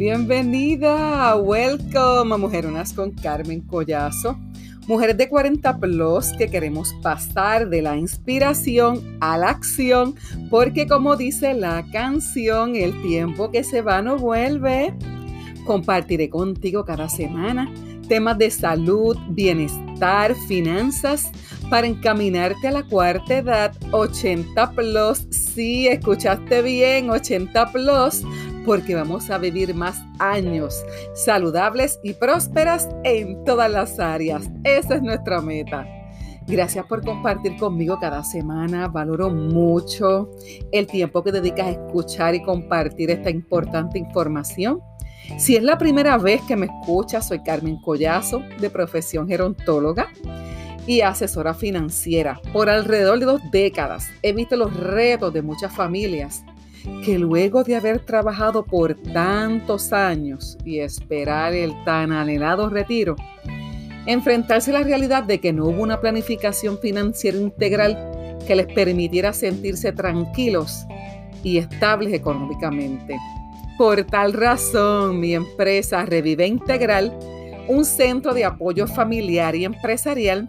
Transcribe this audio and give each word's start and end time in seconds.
Bienvenida, 0.00 1.36
welcome 1.36 2.34
a 2.34 2.38
Mujeronas 2.38 2.94
con 2.94 3.10
Carmen 3.10 3.60
Collazo. 3.60 4.38
Mujeres 4.88 5.18
de 5.18 5.28
40 5.28 5.76
plus 5.76 6.32
que 6.38 6.48
queremos 6.48 6.94
pasar 7.02 7.68
de 7.68 7.82
la 7.82 7.98
inspiración 7.98 9.18
a 9.20 9.36
la 9.36 9.50
acción, 9.50 10.14
porque 10.48 10.86
como 10.86 11.16
dice 11.16 11.52
la 11.52 11.84
canción, 11.92 12.76
el 12.76 12.98
tiempo 13.02 13.50
que 13.50 13.62
se 13.62 13.82
va 13.82 14.00
no 14.00 14.16
vuelve. 14.16 14.94
Compartiré 15.66 16.30
contigo 16.30 16.86
cada 16.86 17.10
semana 17.10 17.70
temas 18.10 18.38
de 18.38 18.50
salud, 18.50 19.16
bienestar, 19.28 20.34
finanzas, 20.48 21.30
para 21.70 21.86
encaminarte 21.86 22.66
a 22.66 22.72
la 22.72 22.82
cuarta 22.82 23.36
edad, 23.36 23.72
80 23.92 24.72
plus. 24.72 25.26
Sí, 25.30 25.86
escuchaste 25.86 26.60
bien, 26.62 27.08
80 27.08 27.70
plus 27.70 28.24
porque 28.64 28.94
vamos 28.94 29.30
a 29.30 29.38
vivir 29.38 29.74
más 29.74 30.02
años 30.18 30.84
saludables 31.14 31.98
y 32.02 32.14
prósperas 32.14 32.88
en 33.04 33.44
todas 33.44 33.70
las 33.70 33.98
áreas. 33.98 34.50
Esa 34.64 34.96
es 34.96 35.02
nuestra 35.02 35.40
meta. 35.40 35.86
Gracias 36.46 36.84
por 36.86 37.04
compartir 37.04 37.56
conmigo 37.58 37.98
cada 38.00 38.24
semana. 38.24 38.88
Valoro 38.88 39.30
mucho 39.30 40.30
el 40.72 40.86
tiempo 40.86 41.22
que 41.22 41.32
dedicas 41.32 41.66
a 41.66 41.70
escuchar 41.70 42.34
y 42.34 42.42
compartir 42.42 43.10
esta 43.10 43.30
importante 43.30 43.98
información. 43.98 44.80
Si 45.38 45.54
es 45.54 45.62
la 45.62 45.78
primera 45.78 46.18
vez 46.18 46.42
que 46.42 46.56
me 46.56 46.66
escuchas, 46.66 47.28
soy 47.28 47.40
Carmen 47.42 47.80
Collazo, 47.80 48.42
de 48.60 48.68
profesión 48.68 49.28
gerontóloga 49.28 50.08
y 50.86 51.02
asesora 51.02 51.54
financiera. 51.54 52.40
Por 52.52 52.68
alrededor 52.68 53.20
de 53.20 53.26
dos 53.26 53.40
décadas 53.52 54.08
he 54.22 54.32
visto 54.32 54.56
los 54.56 54.74
retos 54.74 55.32
de 55.32 55.42
muchas 55.42 55.72
familias 55.72 56.42
que 57.04 57.18
luego 57.18 57.64
de 57.64 57.76
haber 57.76 58.00
trabajado 58.00 58.64
por 58.64 58.94
tantos 58.94 59.92
años 59.92 60.56
y 60.64 60.80
esperar 60.80 61.54
el 61.54 61.72
tan 61.84 62.12
anhelado 62.12 62.68
retiro, 62.68 63.16
enfrentarse 64.06 64.70
a 64.70 64.74
la 64.80 64.82
realidad 64.82 65.24
de 65.24 65.40
que 65.40 65.52
no 65.52 65.66
hubo 65.66 65.82
una 65.82 66.00
planificación 66.00 66.78
financiera 66.78 67.38
integral 67.38 68.38
que 68.46 68.54
les 68.54 68.66
permitiera 68.66 69.32
sentirse 69.32 69.92
tranquilos 69.92 70.86
y 71.42 71.58
estables 71.58 72.12
económicamente. 72.12 73.16
Por 73.78 74.04
tal 74.04 74.32
razón, 74.32 75.20
mi 75.20 75.34
empresa 75.34 76.04
Revive 76.04 76.46
Integral, 76.46 77.16
un 77.68 77.84
centro 77.84 78.34
de 78.34 78.44
apoyo 78.44 78.86
familiar 78.86 79.54
y 79.54 79.64
empresarial, 79.64 80.48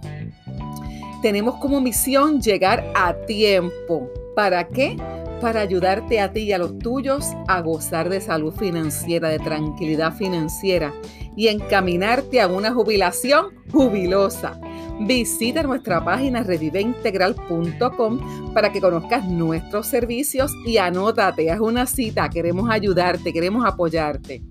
tenemos 1.21 1.55
como 1.55 1.79
misión 1.79 2.41
llegar 2.41 2.83
a 2.95 3.13
tiempo. 3.13 4.09
¿Para 4.35 4.67
qué? 4.67 4.97
Para 5.41 5.61
ayudarte 5.61 6.19
a 6.19 6.31
ti 6.31 6.41
y 6.41 6.53
a 6.53 6.59
los 6.59 6.77
tuyos 6.77 7.25
a 7.47 7.61
gozar 7.61 8.09
de 8.09 8.21
salud 8.21 8.53
financiera, 8.53 9.29
de 9.29 9.39
tranquilidad 9.39 10.13
financiera 10.13 10.93
y 11.35 11.47
encaminarte 11.47 12.39
a 12.39 12.47
una 12.47 12.71
jubilación 12.71 13.47
jubilosa. 13.71 14.61
Visita 15.01 15.63
nuestra 15.63 16.05
página 16.05 16.43
reviveintegral.com 16.43 18.53
para 18.53 18.71
que 18.71 18.79
conozcas 18.79 19.27
nuestros 19.27 19.87
servicios 19.87 20.51
y 20.65 20.77
anótate, 20.77 21.49
haz 21.49 21.59
una 21.59 21.87
cita, 21.87 22.29
queremos 22.29 22.69
ayudarte, 22.69 23.33
queremos 23.33 23.65
apoyarte. 23.65 24.43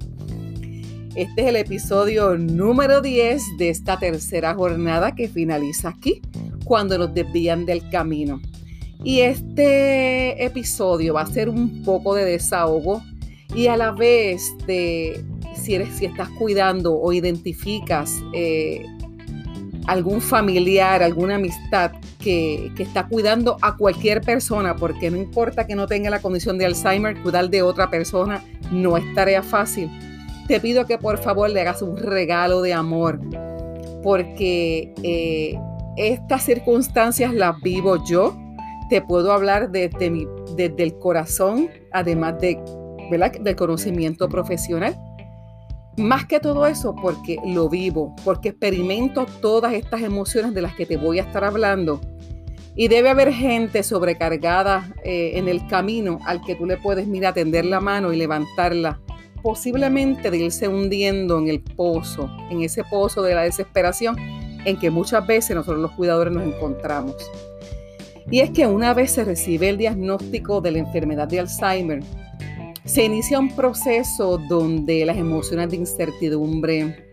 Este 1.14 1.42
es 1.42 1.48
el 1.48 1.56
episodio 1.56 2.36
número 2.36 3.00
10 3.00 3.58
de 3.58 3.68
esta 3.68 3.98
tercera 3.98 4.54
jornada 4.54 5.14
que 5.14 5.28
finaliza 5.28 5.90
aquí, 5.90 6.20
cuando 6.64 6.98
nos 6.98 7.14
desvían 7.14 7.66
del 7.66 7.88
camino. 7.90 8.40
Y 9.02 9.20
este 9.20 10.44
episodio 10.44 11.14
va 11.14 11.22
a 11.22 11.26
ser 11.26 11.48
un 11.48 11.82
poco 11.82 12.14
de 12.14 12.24
desahogo 12.24 13.02
y 13.54 13.66
a 13.68 13.76
la 13.76 13.92
vez 13.92 14.42
de 14.66 15.24
si, 15.54 15.74
eres, 15.74 15.96
si 15.96 16.04
estás 16.04 16.28
cuidando 16.30 16.98
o 16.98 17.12
identificas 17.12 18.14
eh, 18.34 18.84
algún 19.86 20.20
familiar, 20.20 21.02
alguna 21.02 21.36
amistad 21.36 21.92
que, 22.18 22.70
que, 22.76 22.82
está 22.82 23.08
cuidando 23.08 23.56
a 23.62 23.76
cualquier 23.76 24.20
persona, 24.20 24.76
porque 24.76 25.10
no 25.10 25.16
importa 25.16 25.66
que 25.66 25.74
no 25.74 25.86
tenga 25.86 26.10
la 26.10 26.20
condición 26.20 26.58
de 26.58 26.66
Alzheimer, 26.66 27.20
cuidar 27.22 27.48
de 27.48 27.62
otra 27.62 27.88
persona 27.90 28.44
no 28.70 28.98
es 28.98 29.14
tarea 29.14 29.42
fácil. 29.42 29.90
Te 30.46 30.60
pido 30.60 30.84
que 30.84 30.98
por 30.98 31.18
favor 31.18 31.48
le 31.48 31.62
hagas 31.62 31.80
un 31.80 31.96
regalo 31.96 32.60
de 32.60 32.74
amor, 32.74 33.18
porque 34.02 34.92
eh, 35.02 35.58
estas 35.96 36.44
circunstancias 36.44 37.32
las 37.32 37.58
vivo 37.62 38.04
yo 38.04 38.36
te 38.90 39.00
puedo 39.00 39.32
hablar 39.32 39.70
desde, 39.70 40.10
mi, 40.10 40.26
desde 40.56 40.82
el 40.82 40.98
corazón, 40.98 41.70
además 41.92 42.38
de, 42.40 42.58
del 43.40 43.56
conocimiento 43.56 44.28
profesional. 44.28 44.96
Más 45.96 46.26
que 46.26 46.40
todo 46.40 46.66
eso, 46.66 46.94
porque 47.00 47.36
lo 47.46 47.68
vivo, 47.68 48.14
porque 48.24 48.50
experimento 48.50 49.26
todas 49.40 49.72
estas 49.74 50.02
emociones 50.02 50.54
de 50.54 50.62
las 50.62 50.74
que 50.74 50.86
te 50.86 50.96
voy 50.96 51.20
a 51.20 51.22
estar 51.22 51.44
hablando. 51.44 52.00
Y 52.74 52.88
debe 52.88 53.10
haber 53.10 53.32
gente 53.32 53.82
sobrecargada 53.82 54.92
eh, 55.04 55.32
en 55.34 55.48
el 55.48 55.66
camino 55.68 56.18
al 56.24 56.40
que 56.42 56.54
tú 56.54 56.66
le 56.66 56.76
puedes, 56.76 57.06
mira, 57.06 57.32
tender 57.32 57.64
la 57.64 57.80
mano 57.80 58.12
y 58.12 58.16
levantarla, 58.16 59.00
posiblemente 59.42 60.30
de 60.30 60.38
irse 60.38 60.68
hundiendo 60.68 61.38
en 61.38 61.48
el 61.48 61.62
pozo, 61.62 62.28
en 62.50 62.62
ese 62.62 62.82
pozo 62.84 63.22
de 63.22 63.34
la 63.34 63.42
desesperación 63.42 64.16
en 64.64 64.78
que 64.78 64.90
muchas 64.90 65.26
veces 65.26 65.56
nosotros 65.56 65.80
los 65.80 65.92
cuidadores 65.92 66.32
nos 66.32 66.44
encontramos. 66.44 67.14
Y 68.30 68.40
es 68.40 68.50
que 68.50 68.66
una 68.66 68.94
vez 68.94 69.12
se 69.12 69.24
recibe 69.24 69.68
el 69.68 69.76
diagnóstico 69.76 70.60
de 70.60 70.70
la 70.70 70.78
enfermedad 70.78 71.28
de 71.28 71.40
Alzheimer, 71.40 72.02
se 72.84 73.04
inicia 73.04 73.38
un 73.38 73.54
proceso 73.54 74.38
donde 74.38 75.04
las 75.04 75.16
emociones 75.16 75.70
de 75.70 75.76
incertidumbre, 75.76 77.06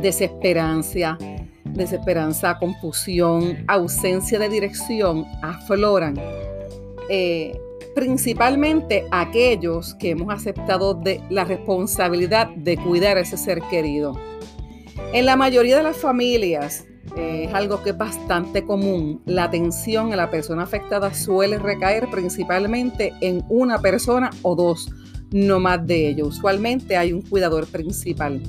desesperanza, 0.00 1.16
desesperanza, 1.64 2.58
confusión, 2.58 3.64
ausencia 3.66 4.38
de 4.38 4.48
dirección 4.48 5.24
afloran. 5.42 6.14
Eh, 7.08 7.58
principalmente 7.94 9.04
aquellos 9.10 9.94
que 9.94 10.10
hemos 10.10 10.32
aceptado 10.32 10.94
de 10.94 11.20
la 11.28 11.44
responsabilidad 11.44 12.48
de 12.56 12.76
cuidar 12.76 13.16
a 13.16 13.20
ese 13.20 13.36
ser 13.36 13.60
querido. 13.62 14.18
En 15.12 15.26
la 15.26 15.36
mayoría 15.36 15.76
de 15.76 15.82
las 15.82 15.96
familias, 15.96 16.86
eh, 17.16 17.44
es 17.48 17.54
algo 17.54 17.82
que 17.82 17.90
es 17.90 17.98
bastante 17.98 18.64
común. 18.64 19.20
La 19.26 19.44
atención 19.44 20.12
a 20.12 20.16
la 20.16 20.30
persona 20.30 20.62
afectada 20.62 21.12
suele 21.14 21.58
recaer 21.58 22.08
principalmente 22.10 23.12
en 23.20 23.44
una 23.48 23.80
persona 23.80 24.30
o 24.42 24.54
dos, 24.54 24.90
no 25.30 25.60
más 25.60 25.86
de 25.86 26.08
ello. 26.08 26.26
Usualmente 26.26 26.96
hay 26.96 27.12
un 27.12 27.22
cuidador 27.22 27.66
principal. 27.66 28.40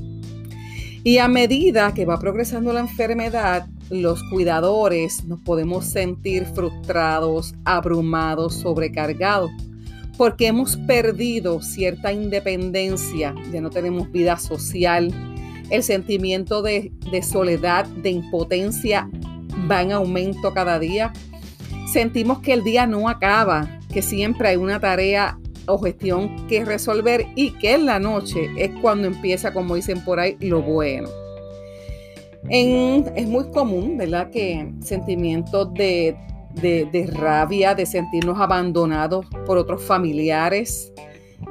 Y 1.03 1.17
a 1.17 1.27
medida 1.27 1.93
que 1.93 2.05
va 2.05 2.19
progresando 2.19 2.71
la 2.73 2.81
enfermedad, 2.81 3.67
los 3.89 4.23
cuidadores 4.29 5.25
nos 5.25 5.41
podemos 5.41 5.85
sentir 5.85 6.45
frustrados, 6.45 7.55
abrumados, 7.65 8.55
sobrecargados, 8.55 9.49
porque 10.17 10.47
hemos 10.47 10.77
perdido 10.77 11.61
cierta 11.61 12.13
independencia, 12.13 13.33
ya 13.51 13.61
no 13.61 13.71
tenemos 13.71 14.11
vida 14.11 14.37
social, 14.37 15.11
el 15.71 15.83
sentimiento 15.83 16.61
de, 16.61 16.91
soledad, 17.23 17.85
de 17.85 18.11
impotencia 18.11 19.09
va 19.69 19.81
en 19.81 19.93
aumento 19.93 20.53
cada 20.53 20.77
día. 20.77 21.13
Sentimos 21.91 22.39
que 22.39 22.53
el 22.53 22.63
día 22.63 22.85
no 22.85 23.09
acaba, 23.09 23.79
que 23.91 24.01
siempre 24.01 24.49
hay 24.49 24.57
una 24.57 24.79
tarea 24.79 25.39
o 25.67 25.79
gestión 25.79 26.47
que 26.47 26.65
resolver 26.65 27.25
y 27.35 27.51
que 27.51 27.75
en 27.75 27.85
la 27.85 27.99
noche 27.99 28.49
es 28.57 28.71
cuando 28.81 29.07
empieza, 29.07 29.53
como 29.53 29.75
dicen 29.75 30.03
por 30.03 30.19
ahí, 30.19 30.35
lo 30.41 30.61
bueno. 30.61 31.09
es 32.49 33.27
muy 33.27 33.49
común, 33.51 33.97
¿verdad? 33.97 34.29
Que 34.29 34.73
sentimientos 34.81 35.73
de, 35.73 36.17
rabia, 37.13 37.75
de 37.75 37.85
sentirnos 37.85 38.37
abandonados 38.39 39.25
por 39.45 39.57
otros 39.57 39.81
familiares, 39.81 40.91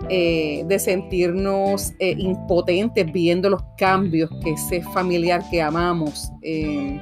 eh, 0.08 0.64
de 0.66 0.78
sentirnos 0.78 1.92
eh, 1.98 2.14
impotentes 2.19 3.12
viendo 3.12 3.50
los 3.50 3.62
cambios 3.76 4.31
que 4.42 4.52
ese 4.52 4.82
familiar 4.82 5.42
que 5.50 5.60
amamos 5.60 6.31
eh, 6.42 6.98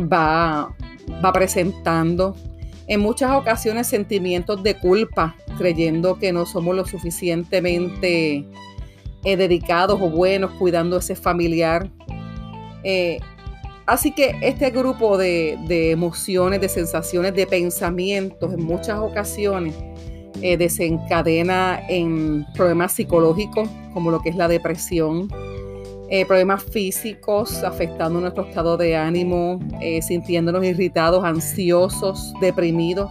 va, 0.00 0.74
va 1.24 1.32
presentando. 1.32 2.36
En 2.88 3.00
muchas 3.00 3.32
ocasiones 3.32 3.86
sentimientos 3.86 4.62
de 4.62 4.78
culpa, 4.78 5.36
creyendo 5.58 6.18
que 6.18 6.32
no 6.32 6.46
somos 6.46 6.74
lo 6.76 6.84
suficientemente 6.84 8.44
dedicados 9.24 10.00
o 10.00 10.08
buenos 10.08 10.52
cuidando 10.52 10.96
a 10.96 10.98
ese 11.00 11.16
familiar. 11.16 11.90
Así 13.86 14.12
que 14.12 14.36
este 14.40 14.70
grupo 14.70 15.18
de, 15.18 15.58
de, 15.66 15.90
emociones, 15.90 16.60
de 16.60 16.68
sensaciones, 16.68 17.34
de 17.34 17.46
pensamientos 17.46 18.52
en 18.52 18.62
muchas 18.64 19.00
ocasiones 19.00 19.74
eh, 20.42 20.56
desencadena 20.56 21.80
en 21.88 22.46
problemas 22.54 22.92
psicológicos 22.92 23.68
como 23.92 24.10
lo 24.10 24.20
que 24.20 24.28
es 24.28 24.36
la 24.36 24.48
depresión, 24.48 25.28
eh, 26.08 26.24
problemas 26.24 26.62
físicos 26.62 27.64
afectando 27.64 28.20
nuestro 28.20 28.44
estado 28.44 28.76
de 28.76 28.94
ánimo, 28.94 29.58
eh, 29.80 30.00
sintiéndonos 30.02 30.64
irritados, 30.64 31.24
ansiosos, 31.24 32.32
deprimidos, 32.40 33.10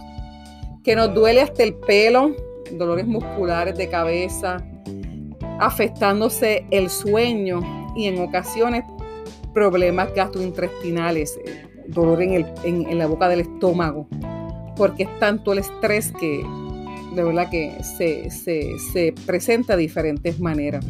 que 0.82 0.96
nos 0.96 1.12
duele 1.12 1.42
hasta 1.42 1.62
el 1.62 1.74
pelo, 1.74 2.30
dolores 2.72 3.06
musculares 3.06 3.76
de 3.76 3.88
cabeza, 3.88 4.64
afectándose 5.58 6.64
el 6.70 6.88
sueño 6.88 7.60
y 7.96 8.06
en 8.06 8.20
ocasiones 8.20 8.84
problemas 9.52 10.14
gastrointestinales, 10.14 11.38
dolor 11.88 12.22
en, 12.22 12.46
en, 12.64 12.98
la 12.98 13.06
boca 13.06 13.28
del 13.28 13.40
estómago, 13.40 14.06
porque 14.76 15.02
es 15.02 15.18
tanto 15.18 15.52
el 15.52 15.58
estrés 15.58 16.12
que 16.12 16.42
de 17.16 17.24
verdad 17.24 17.50
que 17.50 17.72
se, 17.82 18.30
se 18.30 19.14
presenta 19.26 19.74
de 19.74 19.82
diferentes 19.82 20.38
maneras. 20.38 20.84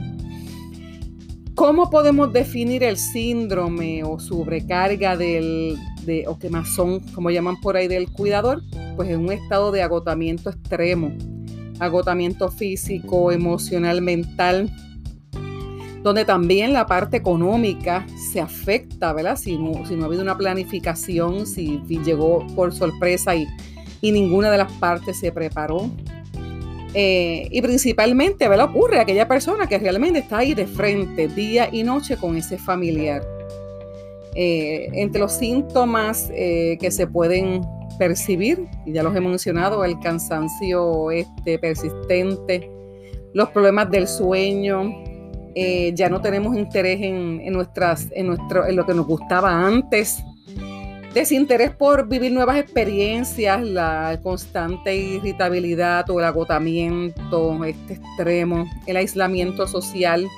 ¿Cómo 1.56 1.88
podemos 1.88 2.34
definir 2.34 2.82
el 2.82 2.98
síndrome 2.98 4.04
o 4.04 4.20
sobrecarga 4.20 5.16
del, 5.16 5.78
de, 6.04 6.28
o 6.28 6.38
quemazón, 6.38 7.00
como 7.14 7.30
llaman 7.30 7.56
por 7.62 7.78
ahí, 7.78 7.88
del 7.88 8.12
cuidador? 8.12 8.62
Pues 8.94 9.08
es 9.08 9.16
un 9.16 9.32
estado 9.32 9.72
de 9.72 9.80
agotamiento 9.80 10.50
extremo, 10.50 11.16
agotamiento 11.80 12.50
físico, 12.50 13.32
emocional, 13.32 14.02
mental, 14.02 14.70
donde 16.02 16.26
también 16.26 16.74
la 16.74 16.84
parte 16.84 17.16
económica 17.16 18.06
se 18.30 18.38
afecta, 18.38 19.14
¿verdad? 19.14 19.38
Si 19.38 19.56
no, 19.56 19.86
si 19.86 19.96
no 19.96 20.02
ha 20.02 20.06
habido 20.08 20.22
una 20.22 20.36
planificación, 20.36 21.46
si 21.46 21.80
llegó 21.88 22.46
por 22.54 22.74
sorpresa 22.74 23.34
y, 23.34 23.46
y 24.02 24.12
ninguna 24.12 24.50
de 24.50 24.58
las 24.58 24.70
partes 24.72 25.18
se 25.18 25.32
preparó. 25.32 25.90
Eh, 26.98 27.48
y 27.50 27.60
principalmente, 27.60 28.48
¿verdad? 28.48 28.70
Ocurre 28.70 28.98
aquella 28.98 29.28
persona 29.28 29.66
que 29.66 29.78
realmente 29.78 30.20
está 30.20 30.38
ahí 30.38 30.54
de 30.54 30.66
frente, 30.66 31.28
día 31.28 31.68
y 31.70 31.82
noche 31.82 32.16
con 32.16 32.38
ese 32.38 32.56
familiar. 32.56 33.22
Eh, 34.34 34.88
entre 34.94 35.20
los 35.20 35.32
síntomas 35.32 36.30
eh, 36.34 36.78
que 36.80 36.90
se 36.90 37.06
pueden 37.06 37.60
percibir, 37.98 38.66
y 38.86 38.92
ya 38.92 39.02
los 39.02 39.14
he 39.14 39.20
mencionado, 39.20 39.84
el 39.84 39.98
cansancio 40.00 41.10
este, 41.10 41.58
persistente, 41.58 42.70
los 43.34 43.50
problemas 43.50 43.90
del 43.90 44.08
sueño, 44.08 44.90
ya 45.94 46.10
no 46.10 46.20
tenemos 46.20 46.54
interés 46.54 47.00
en, 47.00 47.50
nuestras, 47.52 48.08
en, 48.12 48.26
nuestro, 48.26 48.66
en 48.66 48.76
lo 48.76 48.84
que 48.84 48.92
nos 48.92 49.06
gustaba 49.06 49.66
antes, 49.66 50.22
desinterés 51.16 51.70
por 51.70 52.08
vivir 52.08 52.30
nuevas 52.30 52.58
experiencias, 52.58 53.62
la 53.62 54.20
constante 54.22 54.94
irritabilidad 54.94 56.10
o 56.10 56.18
el 56.18 56.26
agotamiento 56.26 57.64
este 57.64 57.94
extremo, 57.94 58.70
el 58.86 58.98
aislamiento 58.98 59.66
social, 59.66 60.28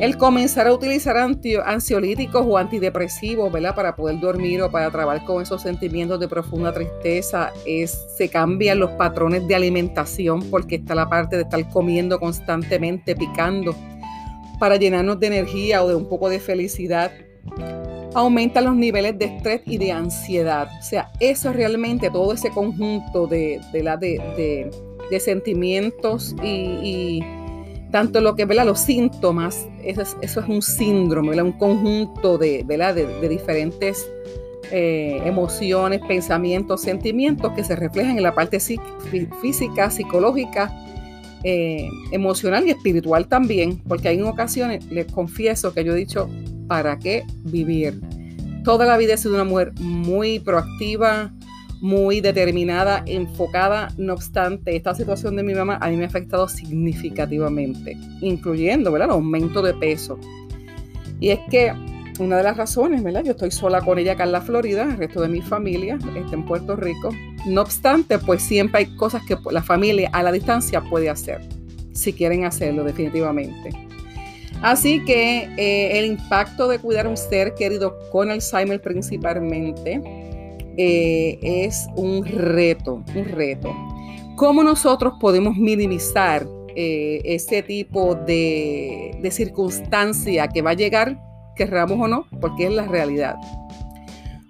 el 0.00 0.18
comenzar 0.18 0.66
a 0.66 0.72
utilizar 0.72 1.16
ansiolíticos 1.16 2.44
o 2.44 2.58
antidepresivos, 2.58 3.52
¿verdad? 3.52 3.76
Para 3.76 3.94
poder 3.94 4.18
dormir 4.18 4.60
o 4.60 4.72
para 4.72 4.90
trabajar 4.90 5.24
con 5.24 5.40
esos 5.40 5.62
sentimientos 5.62 6.18
de 6.18 6.26
profunda 6.26 6.72
tristeza, 6.72 7.52
es, 7.64 7.96
se 8.16 8.28
cambian 8.28 8.80
los 8.80 8.90
patrones 8.94 9.46
de 9.46 9.54
alimentación 9.54 10.42
porque 10.50 10.74
está 10.74 10.96
la 10.96 11.08
parte 11.08 11.36
de 11.36 11.42
estar 11.42 11.68
comiendo 11.68 12.18
constantemente, 12.18 13.14
picando, 13.14 13.72
para 14.58 14.74
llenarnos 14.74 15.20
de 15.20 15.28
energía 15.28 15.84
o 15.84 15.88
de 15.88 15.94
un 15.94 16.08
poco 16.08 16.28
de 16.28 16.40
felicidad 16.40 17.12
aumenta 18.14 18.60
los 18.60 18.76
niveles 18.76 19.18
de 19.18 19.26
estrés 19.26 19.62
y 19.66 19.78
de 19.78 19.92
ansiedad. 19.92 20.68
O 20.78 20.82
sea, 20.82 21.10
eso 21.20 21.50
es 21.50 21.56
realmente 21.56 22.10
todo 22.10 22.32
ese 22.32 22.50
conjunto 22.50 23.26
de, 23.26 23.60
la, 23.72 23.96
de, 23.96 24.70
sentimientos 25.20 26.34
y, 26.42 27.22
tanto 27.90 28.20
lo 28.20 28.34
que 28.34 28.44
¿verdad? 28.44 28.66
los 28.66 28.80
síntomas, 28.80 29.68
eso 29.84 30.02
es, 30.20 30.36
un 30.36 30.62
síndrome, 30.62 31.40
un 31.40 31.52
conjunto 31.52 32.38
de, 32.38 32.64
de, 32.64 33.28
diferentes 33.28 34.10
eh, 34.72 35.20
emociones, 35.24 36.00
pensamientos, 36.08 36.80
sentimientos 36.80 37.52
que 37.52 37.62
se 37.62 37.76
reflejan 37.76 38.16
en 38.16 38.24
la 38.24 38.34
parte 38.34 38.58
física, 39.40 39.90
psicológica, 39.90 40.72
eh, 41.44 41.88
emocional 42.10 42.66
y 42.66 42.70
espiritual 42.70 43.28
también, 43.28 43.78
porque 43.86 44.08
hay 44.08 44.16
en 44.16 44.24
ocasiones, 44.24 44.86
les 44.86 45.06
confieso 45.12 45.74
que 45.74 45.84
yo 45.84 45.92
he 45.92 45.96
dicho, 45.96 46.28
¿para 46.66 46.98
qué 46.98 47.24
vivir? 47.44 48.00
Toda 48.64 48.86
la 48.86 48.96
vida 48.96 49.14
he 49.14 49.18
sido 49.18 49.34
una 49.34 49.44
mujer 49.44 49.72
muy 49.80 50.38
proactiva, 50.38 51.32
muy 51.80 52.22
determinada, 52.22 53.02
enfocada. 53.06 53.88
No 53.98 54.14
obstante, 54.14 54.74
esta 54.74 54.94
situación 54.94 55.36
de 55.36 55.42
mi 55.42 55.54
mamá 55.54 55.78
a 55.82 55.90
mí 55.90 55.96
me 55.96 56.04
ha 56.04 56.06
afectado 56.06 56.48
significativamente, 56.48 57.96
incluyendo 58.22 58.90
¿verdad? 58.90 59.08
el 59.08 59.14
aumento 59.14 59.60
de 59.60 59.74
peso. 59.74 60.18
Y 61.20 61.28
es 61.28 61.40
que 61.50 61.74
una 62.18 62.36
de 62.38 62.42
las 62.42 62.56
razones, 62.56 63.02
¿verdad? 63.02 63.24
Yo 63.24 63.32
estoy 63.32 63.50
sola 63.50 63.80
con 63.80 63.98
ella 63.98 64.12
acá 64.12 64.24
en 64.24 64.32
la 64.32 64.40
Florida, 64.40 64.84
el 64.84 64.96
resto 64.96 65.20
de 65.20 65.28
mi 65.28 65.42
familia 65.42 65.98
está 66.16 66.34
en 66.34 66.44
Puerto 66.44 66.76
Rico. 66.76 67.10
No 67.46 67.62
obstante, 67.62 68.18
pues 68.18 68.42
siempre 68.42 68.80
hay 68.80 68.96
cosas 68.96 69.22
que 69.26 69.36
la 69.50 69.62
familia 69.62 70.08
a 70.12 70.22
la 70.22 70.32
distancia 70.32 70.80
puede 70.80 71.10
hacer, 71.10 71.40
si 71.92 72.12
quieren 72.12 72.44
hacerlo 72.44 72.84
definitivamente. 72.84 73.83
Así 74.64 75.04
que 75.04 75.46
eh, 75.58 75.98
el 75.98 76.06
impacto 76.06 76.66
de 76.68 76.78
cuidar 76.78 77.04
a 77.04 77.10
un 77.10 77.18
ser 77.18 77.52
querido 77.52 77.98
con 78.10 78.30
Alzheimer 78.30 78.80
principalmente 78.80 80.00
eh, 80.78 81.38
es 81.42 81.86
un 81.96 82.24
reto, 82.24 83.04
un 83.14 83.24
reto. 83.26 83.76
¿Cómo 84.36 84.62
nosotros 84.62 85.12
podemos 85.20 85.54
minimizar 85.54 86.46
eh, 86.74 87.20
ese 87.26 87.62
tipo 87.62 88.14
de, 88.14 89.18
de 89.20 89.30
circunstancia 89.30 90.48
que 90.48 90.62
va 90.62 90.70
a 90.70 90.74
llegar, 90.74 91.20
querramos 91.56 92.00
o 92.00 92.08
no, 92.08 92.26
porque 92.40 92.64
es 92.64 92.72
la 92.72 92.86
realidad? 92.86 93.36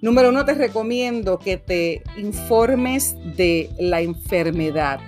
Número 0.00 0.28
uno, 0.28 0.44
te 0.44 0.54
recomiendo 0.54 1.40
que 1.40 1.56
te 1.56 2.04
informes 2.18 3.16
de 3.36 3.68
la 3.80 4.00
enfermedad, 4.00 5.00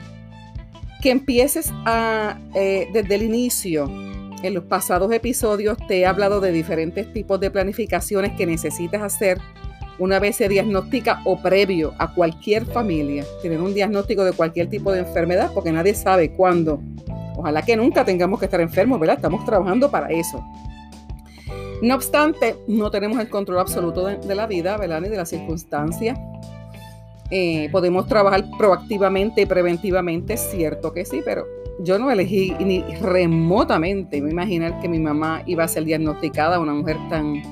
que 1.00 1.12
empieces 1.12 1.70
a, 1.85 2.41
desde 2.53 3.14
el 3.14 3.23
inicio 3.23 3.88
en 4.42 4.54
los 4.54 4.64
pasados 4.64 5.12
episodios 5.12 5.78
te 5.88 6.00
he 6.00 6.06
hablado 6.06 6.40
de 6.40 6.52
diferentes 6.52 7.12
tipos 7.12 7.40
de 7.40 7.50
planificaciones 7.50 8.32
que 8.36 8.46
necesitas 8.46 9.02
hacer 9.02 9.38
una 9.98 10.18
vez 10.18 10.36
se 10.36 10.48
diagnostica 10.48 11.20
o 11.24 11.40
previo 11.40 11.94
a 11.98 12.12
cualquier 12.12 12.66
familia, 12.66 13.24
tener 13.42 13.60
un 13.60 13.72
diagnóstico 13.72 14.24
de 14.24 14.32
cualquier 14.32 14.68
tipo 14.68 14.92
de 14.92 15.00
enfermedad, 15.00 15.50
porque 15.54 15.72
nadie 15.72 15.94
sabe 15.94 16.32
cuándo. 16.32 16.80
Ojalá 17.36 17.62
que 17.62 17.76
nunca 17.76 18.04
tengamos 18.04 18.38
que 18.38 18.46
estar 18.46 18.60
enfermos, 18.60 19.00
¿verdad? 19.00 19.16
Estamos 19.16 19.44
trabajando 19.44 19.90
para 19.90 20.08
eso. 20.08 20.44
No 21.82 21.94
obstante, 21.94 22.56
no 22.66 22.90
tenemos 22.90 23.18
el 23.20 23.28
control 23.28 23.58
absoluto 23.58 24.06
de, 24.06 24.34
la 24.34 24.46
vida, 24.46 24.76
¿verdad? 24.76 25.00
Ni 25.00 25.08
de 25.08 25.16
las 25.16 25.28
circunstancias. 25.28 26.18
Eh, 27.31 27.69
podemos 27.73 28.06
trabajar 28.06 28.44
proactivamente 28.56 29.43
y 29.43 29.46
preventivamente, 29.46 30.37
cierto 30.37 30.93
que 30.93 31.05
sí, 31.05 31.23
pero 31.25 31.44
yo 31.81 31.98
no 31.98 32.10
elegí 32.10 32.53
ni 32.60 32.82
remotamente 33.00 34.22
me 34.22 34.31
imaginar 34.31 34.81
que 34.81 34.89
mi 34.89 34.98
mamá 34.98 35.43
iba 35.46 35.65
a 35.65 35.69
ser 35.69 35.84
diagnosticada 35.84 36.60
una 36.60 36.72
mujer 36.72 36.96
tan, 37.10 37.43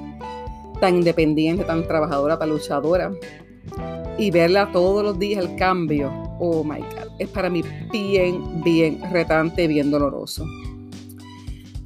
tan 0.80 0.96
independiente, 0.96 1.64
tan 1.64 1.86
trabajadora, 1.86 2.38
tan 2.38 2.50
luchadora. 2.50 3.12
Y 4.16 4.30
verla 4.30 4.70
todos 4.70 5.02
los 5.02 5.18
días 5.18 5.44
el 5.44 5.56
cambio, 5.56 6.08
oh 6.38 6.62
my 6.62 6.78
God, 6.78 7.10
es 7.18 7.28
para 7.28 7.50
mí 7.50 7.62
bien, 7.92 8.62
bien 8.62 9.00
retante, 9.10 9.66
bien 9.66 9.90
doloroso. 9.90 10.44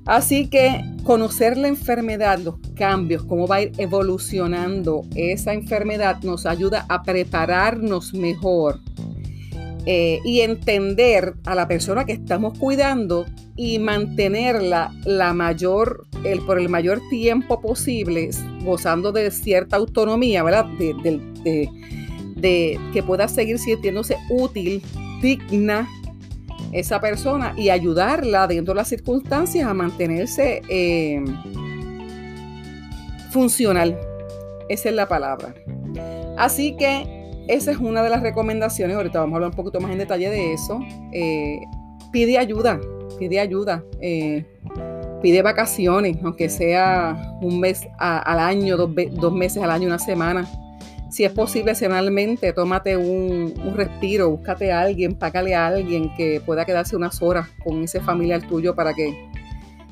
Así 0.09 0.49
que 0.49 0.83
conocer 1.05 1.59
la 1.59 1.69
enfermedad, 1.69 2.39
los 2.39 2.55
cambios, 2.75 3.25
cómo 3.25 3.47
va 3.47 3.57
a 3.57 3.63
ir 3.63 3.73
evolucionando 3.77 5.03
esa 5.15 5.53
enfermedad 5.53 6.23
nos 6.23 6.47
ayuda 6.47 6.87
a 6.89 7.03
prepararnos 7.03 8.15
mejor 8.15 8.81
eh, 9.85 10.19
y 10.25 10.41
entender 10.41 11.35
a 11.45 11.55
la 11.55 11.69
persona 11.69 12.07
que 12.07 12.13
estamos 12.13 12.59
cuidando 12.59 13.27
y 13.55 13.79
mantenerla 13.79 14.95
la 15.05 15.35
mayor, 15.35 16.07
por 16.47 16.59
el 16.59 16.71
mayor 16.71 17.03
tiempo 17.11 17.61
posible, 17.61 18.31
gozando 18.65 19.13
de 19.13 19.31
cierta 19.31 19.77
autonomía, 19.77 20.43
¿verdad? 20.43 20.65
De, 20.79 21.69
que 22.95 23.03
pueda 23.03 23.29
seguir 23.29 23.59
sintiéndose 23.59 24.17
útil, 24.31 24.81
digna 25.21 25.87
esa 26.73 27.01
persona 27.01 27.55
y 27.57 27.71
ayudarla 27.71 28.47
dentro 28.47 28.75
de 28.75 28.79
las 28.79 28.89
circunstancias 28.89 29.67
a 29.67 29.75
mantenerse 29.75 30.63
eh, 30.69 31.25
funcional. 33.31 33.99
Esa 34.69 34.89
es 34.91 34.95
la 34.95 35.09
palabra. 35.09 35.55
Así 36.37 36.77
que 36.77 37.19
esa 37.49 37.71
es 37.71 37.79
una 37.79 38.03
de 38.03 38.11
las 38.11 38.23
recomendaciones. 38.23 38.97
Ahorita 38.97 39.21
vamos 39.21 39.35
a 39.35 39.37
hablar 39.37 39.51
un 39.51 39.57
poquito 39.57 39.81
más 39.81 39.91
en 39.91 39.99
detalle 39.99 40.31
de 40.31 40.53
eso. 40.53 40.81
Eh, 41.13 41.61
pide 42.13 42.39
ayuda, 42.39 42.79
pide 43.19 43.41
ayuda. 43.41 43.83
Eh, 44.01 44.45
pide 45.23 45.43
vacaciones, 45.43 46.17
aunque 46.23 46.49
sea 46.49 47.37
un 47.41 47.61
mes 47.61 47.89
al 47.99 48.39
año, 48.39 48.77
dos, 48.77 49.33
meses 49.33 49.63
al 49.63 49.71
año, 49.71 49.87
una 49.87 49.99
semana. 49.99 50.49
Si 51.11 51.25
es 51.25 51.33
posible, 51.33 51.75
semanalmente, 51.75 52.53
tómate 52.53 52.97
un, 52.97 53.55
respiro, 53.75 54.31
búscate 54.31 54.73
a 54.73 54.83
alguien, 54.83 55.15
págale 55.15 55.55
a 55.55 55.67
alguien 55.67 56.15
que 56.17 56.41
pueda 56.45 56.65
quedarse 56.65 56.97
unas 56.97 57.23
horas 57.23 57.49
con 57.65 57.85
ese 57.85 58.01
familiar 58.01 58.47
tuyo 58.47 58.75
para 58.75 58.93
que, 58.95 59.29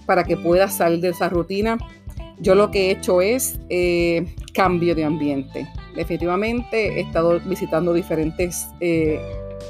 para 0.05 0.25
que 0.25 0.37
puedas 0.37 0.77
salir 0.77 1.01
de 1.01 1.09
esa 1.11 1.29
rutina. 1.29 1.79
Yo 2.39 2.55
lo 2.55 2.71
que 2.71 2.89
he 2.89 2.91
hecho 2.91 3.23
es 3.23 3.59
eh, 3.71 4.27
cambio 4.53 4.95
de 4.95 5.05
ambiente 5.05 5.67
definitivamente 5.97 6.99
he 6.99 7.01
estado 7.01 7.41
visitando 7.41 7.93
diferentes 7.93 8.69
eh, 8.81 9.19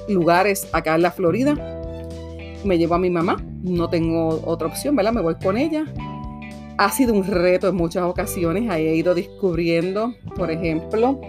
lugares 0.09 0.69
acá 0.73 0.97
en 0.97 1.03
la 1.03 1.13
Florida. 1.13 1.55
Me 2.65 2.77
llevo 2.77 2.97
a 2.97 2.99
mi 2.99 3.09
mamá, 3.09 3.43
no 3.63 3.89
tengo 3.89 4.43
otra 4.45 4.67
opción, 4.67 4.97
¿verdad? 4.97 5.13
Me 5.13 5.23
voy 5.23 5.37
con 5.37 5.57
ella. 5.57 5.85
Ha 6.79 6.91
sido 6.91 7.15
un 7.15 7.25
reto 7.25 7.69
en 7.69 7.75
muchas 7.75 8.05
ocasiones, 8.05 8.69
ahí 8.71 8.87
he 8.87 8.95
ido 8.97 9.15
descubriendo, 9.15 10.15
por 10.37 10.51
ejemplo, 10.51 11.21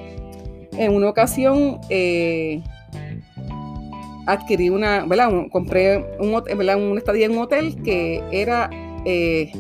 en 0.73 0.93
una 0.93 1.09
ocasión 1.09 1.79
eh, 1.89 2.61
adquirí 4.25 4.69
una, 4.69 5.05
¿verdad? 5.05 5.31
compré 5.51 6.05
un, 6.19 6.33
¿verdad? 6.57 6.77
una 6.77 6.99
estadía 6.99 7.27
en 7.27 7.31
un 7.31 7.39
hotel 7.39 7.81
que 7.81 8.21
era 8.31 8.69
eh, 9.05 9.51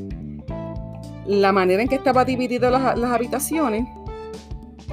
la 1.25 1.53
manera 1.53 1.81
en 1.81 1.87
que 1.87 1.95
estaba 1.95 2.25
dividido 2.25 2.69
las, 2.69 2.97
habitaciones 3.03 3.87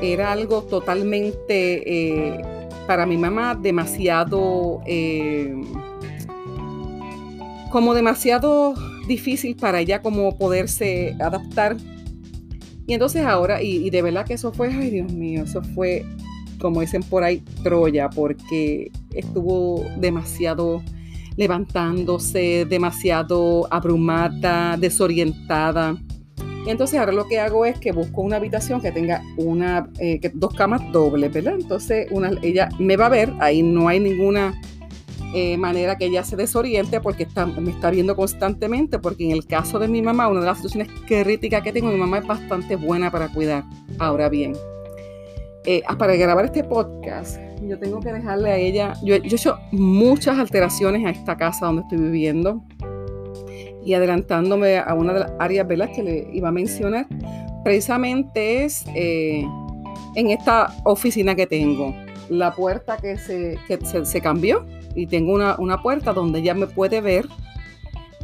era 0.01 0.33
algo 0.33 0.63
totalmente 0.63 1.83
eh, 1.87 2.41
para 2.87 3.05
mi 3.05 3.17
mamá 3.17 3.55
demasiado 3.55 4.81
como 7.71 7.95
demasiado 7.95 8.75
difícil 9.07 9.57
para 9.57 9.81
ella 9.81 10.03
como 10.03 10.37
poderse 10.37 11.17
adaptar 11.21 11.77
y 12.87 12.93
entonces 12.93 13.25
ahora 13.25 13.63
y, 13.63 13.89
de 13.91 14.03
verdad 14.03 14.27
que 14.27 14.35
eso 14.35 14.53
fue 14.53 14.73
ay 14.73 14.91
Dios 14.91 15.13
mío 15.13 15.45
eso 15.45 15.63
fue 15.75 16.05
como 16.59 16.81
dicen 16.81 17.03
por 17.03 17.25
ahí 17.25 17.43
Troya 17.63 18.09
porque 18.11 18.91
estuvo 19.13 19.85
demasiado 19.99 20.83
levantándose, 21.37 22.65
demasiado 22.69 23.67
abrumada, 23.71 24.77
desorientada. 24.77 25.97
Y 26.67 26.71
entonces 26.71 26.99
ahora 26.99 27.13
lo 27.13 27.27
que 27.27 27.39
hago 27.39 27.67
es 27.67 27.79
que 27.79 27.93
busco 27.93 28.23
una 28.23 28.37
habitación 28.37 28.81
que 28.81 28.91
tenga 28.91 29.23
una, 29.37 29.91
eh, 29.99 30.21
dos 30.33 30.55
camas 30.55 30.81
dobles, 30.93 31.33
¿verdad? 31.33 31.55
Entonces 31.61 32.09
ella 32.43 32.69
me 32.79 32.97
va 32.97 33.07
a 33.07 33.11
ver, 33.11 33.33
ahí 33.41 33.63
no 33.63 33.89
hay 33.89 34.01
ninguna 34.01 34.59
eh, 35.35 35.57
manera 35.59 35.99
que 35.99 36.07
ella 36.07 36.25
se 36.25 36.37
desoriente 36.37 37.01
porque 37.01 37.25
está, 37.25 37.45
me 37.47 37.71
está 37.71 37.91
viendo 37.91 38.17
constantemente, 38.17 38.99
porque 38.99 39.25
en 39.25 39.33
el 39.33 39.47
caso 39.47 39.79
de 39.79 39.89
mi 39.89 40.01
mamá, 40.01 40.29
una 40.29 40.41
de 40.41 40.47
las 40.47 40.59
situaciones 40.59 40.89
críticas 41.07 41.63
que 41.63 41.73
tengo, 41.73 41.89
mi 41.89 41.97
mamá 41.97 42.19
es 42.19 42.27
bastante 42.27 42.77
buena 42.77 43.11
para 43.11 43.29
cuidar. 43.29 43.65
Ahora 43.99 44.29
bien, 44.29 44.55
eh, 45.67 45.83
para 45.99 46.15
grabar 46.17 46.45
este 46.45 46.65
podcast, 46.65 47.39
yo 47.63 47.79
tengo 47.79 48.01
que 48.01 48.13
dejarle 48.13 48.51
a 48.51 48.57
ella, 48.57 48.95
yo, 49.03 49.17
yo 49.17 49.23
he 49.23 49.37
hecho 49.37 49.59
muchas 49.73 50.39
alteraciones 50.39 51.05
a 51.05 51.11
esta 51.11 51.37
casa 51.37 51.67
donde 51.67 51.83
estoy 51.83 51.99
viviendo 51.99 52.63
y 53.85 53.95
adelantándome 53.95 54.79
a 54.79 54.95
una 54.95 55.13
de 55.13 55.21
las 55.21 55.33
áreas 55.39 55.67
¿verdad? 55.67 55.91
que 55.95 56.03
le 56.03 56.29
iba 56.33 56.49
a 56.49 56.53
mencionar, 56.53 57.07
precisamente 57.63 58.65
es 58.65 58.85
eh, 58.95 59.45
en 60.15 60.31
esta 60.31 60.75
oficina 60.85 61.35
que 61.35 61.47
tengo. 61.47 61.95
La 62.31 62.53
puerta 62.53 62.97
que 62.97 63.19
se, 63.19 63.59
que 63.69 63.79
se, 64.05 64.21
cambió 64.21 64.65
y 64.95 65.07
tengo 65.07 65.33
una, 65.33 65.57
una, 65.59 65.83
puerta 65.83 66.13
donde 66.13 66.41
ella 66.41 66.55
me 66.55 66.67
puede 66.67 67.01
ver. 67.01 67.27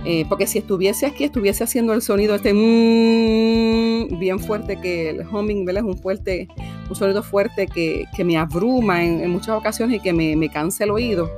Eh, 0.07 0.25
porque 0.29 0.47
si 0.47 0.59
estuviese 0.59 1.05
aquí, 1.05 1.25
estuviese 1.25 1.63
haciendo 1.63 1.93
el 1.93 2.01
sonido 2.01 2.35
este 2.35 2.55
mmm, 2.55 4.19
bien 4.19 4.39
fuerte 4.39 4.81
que 4.81 5.11
el 5.11 5.27
humming, 5.27 5.67
¿verdad? 5.67 5.85
Es 5.85 5.95
un 5.95 5.99
fuerte, 5.99 6.49
un 6.89 6.97
sonido 6.97 7.23
fuerte 7.23 7.67
que, 7.67 8.07
que 8.17 8.25
me 8.25 8.39
abruma 8.39 9.05
en, 9.05 9.21
en, 9.21 9.31
muchas 9.31 9.51
ocasiones 9.51 9.99
y 9.99 10.01
que 10.01 10.15
me, 10.15 10.37
me 10.37 10.49
cansa 10.49 10.85
el 10.85 10.91
oído 10.91 11.31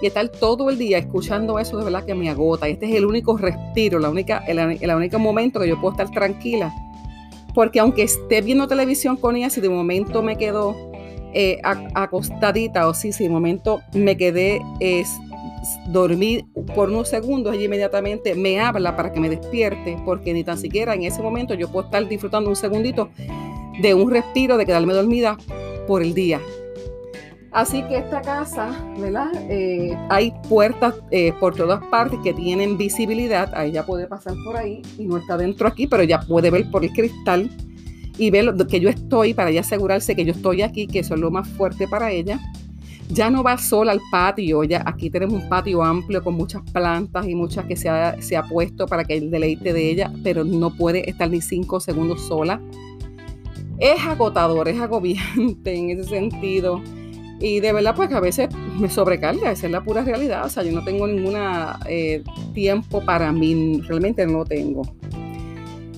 y 0.00 0.06
estar 0.06 0.28
todo 0.28 0.70
el 0.70 0.78
día 0.78 0.98
escuchando 0.98 1.58
eso 1.58 1.76
de 1.76 1.84
verdad 1.84 2.04
que 2.04 2.14
me 2.14 2.28
agota. 2.30 2.68
Y 2.68 2.72
este 2.72 2.86
es 2.86 2.94
el 2.94 3.04
único 3.04 3.36
respiro, 3.36 3.98
la 3.98 4.10
única, 4.10 4.38
el, 4.46 4.58
el 4.58 4.90
único 4.90 5.18
momento 5.18 5.60
que 5.60 5.68
yo 5.68 5.80
puedo 5.80 5.92
estar 5.92 6.10
tranquila. 6.10 6.72
Porque 7.54 7.80
aunque 7.80 8.02
esté 8.04 8.40
viendo 8.40 8.68
televisión 8.68 9.16
con 9.16 9.36
ella, 9.36 9.50
si 9.50 9.60
de 9.60 9.68
momento 9.68 10.22
me 10.22 10.36
quedo 10.36 10.87
eh, 11.34 11.60
acostadita 11.94 12.88
o 12.88 12.94
si 12.94 13.10
de 13.10 13.28
momento 13.28 13.80
me 13.92 14.16
quedé 14.16 14.60
es, 14.80 15.08
dormir 15.88 16.44
por 16.74 16.88
unos 16.88 17.08
segundos, 17.08 17.54
ella 17.54 17.64
inmediatamente 17.64 18.34
me 18.34 18.60
habla 18.60 18.96
para 18.96 19.12
que 19.12 19.20
me 19.20 19.28
despierte, 19.28 19.96
porque 20.04 20.32
ni 20.32 20.44
tan 20.44 20.58
siquiera 20.58 20.94
en 20.94 21.02
ese 21.02 21.22
momento 21.22 21.54
yo 21.54 21.68
puedo 21.70 21.86
estar 21.86 22.06
disfrutando 22.08 22.48
un 22.48 22.56
segundito 22.56 23.10
de 23.80 23.94
un 23.94 24.10
respiro, 24.10 24.56
de 24.56 24.66
quedarme 24.66 24.94
dormida 24.94 25.36
por 25.86 26.02
el 26.02 26.14
día. 26.14 26.40
Así 27.50 27.82
que 27.84 27.96
esta 27.96 28.20
casa, 28.20 28.70
¿verdad? 28.98 29.30
Eh, 29.48 29.96
hay 30.10 30.34
puertas 30.48 30.94
eh, 31.10 31.32
por 31.40 31.54
todas 31.54 31.82
partes 31.86 32.18
que 32.22 32.34
tienen 32.34 32.76
visibilidad. 32.76 33.50
Ahí 33.54 33.70
ella 33.70 33.86
puede 33.86 34.06
pasar 34.06 34.34
por 34.44 34.56
ahí 34.56 34.82
y 34.98 35.06
no 35.06 35.16
está 35.16 35.38
dentro 35.38 35.66
aquí, 35.66 35.86
pero 35.86 36.02
ya 36.02 36.20
puede 36.20 36.50
ver 36.50 36.70
por 36.70 36.84
el 36.84 36.92
cristal 36.92 37.50
y 38.18 38.30
ver 38.30 38.52
que 38.68 38.80
yo 38.80 38.88
estoy 38.88 39.32
para 39.32 39.50
ella 39.50 39.60
asegurarse 39.60 40.16
que 40.16 40.24
yo 40.24 40.32
estoy 40.32 40.62
aquí, 40.62 40.86
que 40.86 40.98
eso 40.98 41.14
es 41.14 41.20
lo 41.20 41.30
más 41.30 41.48
fuerte 41.48 41.86
para 41.86 42.10
ella. 42.10 42.40
Ya 43.10 43.30
no 43.30 43.42
va 43.42 43.56
sola 43.56 43.92
al 43.92 44.00
patio, 44.10 44.64
ya 44.64 44.82
aquí 44.84 45.08
tenemos 45.08 45.42
un 45.42 45.48
patio 45.48 45.82
amplio 45.82 46.22
con 46.22 46.34
muchas 46.34 46.62
plantas 46.72 47.26
y 47.26 47.34
muchas 47.34 47.64
que 47.64 47.74
se 47.74 47.88
ha, 47.88 48.20
se 48.20 48.36
ha 48.36 48.42
puesto 48.42 48.86
para 48.86 49.04
que 49.04 49.16
el 49.16 49.30
deleite 49.30 49.72
de 49.72 49.90
ella, 49.90 50.12
pero 50.22 50.44
no 50.44 50.76
puede 50.76 51.08
estar 51.08 51.30
ni 51.30 51.40
cinco 51.40 51.80
segundos 51.80 52.20
sola. 52.26 52.60
Es 53.78 54.00
agotador, 54.04 54.68
es 54.68 54.78
agobiante 54.78 55.74
en 55.74 55.90
ese 55.90 56.04
sentido. 56.04 56.82
Y 57.40 57.60
de 57.60 57.72
verdad, 57.72 57.94
pues 57.94 58.08
que 58.08 58.16
a 58.16 58.20
veces 58.20 58.48
me 58.78 58.90
sobrecarga, 58.90 59.52
esa 59.52 59.66
es 59.66 59.72
la 59.72 59.82
pura 59.82 60.02
realidad. 60.02 60.44
O 60.44 60.48
sea, 60.48 60.64
yo 60.64 60.72
no 60.72 60.84
tengo 60.84 61.06
ningún 61.06 61.34
eh, 61.86 62.22
tiempo 62.52 63.02
para 63.04 63.30
mí, 63.32 63.80
realmente 63.86 64.26
no 64.26 64.38
lo 64.38 64.44
tengo. 64.44 64.82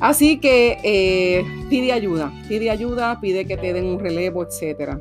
Así 0.01 0.39
que 0.39 0.79
eh, 0.83 1.45
pide 1.69 1.93
ayuda, 1.93 2.33
pide 2.49 2.71
ayuda, 2.71 3.21
pide 3.21 3.45
que 3.45 3.59
te 3.59 3.75
den 3.75 3.85
un 3.85 4.01
relevo, 4.01 4.43
etc. 4.43 4.99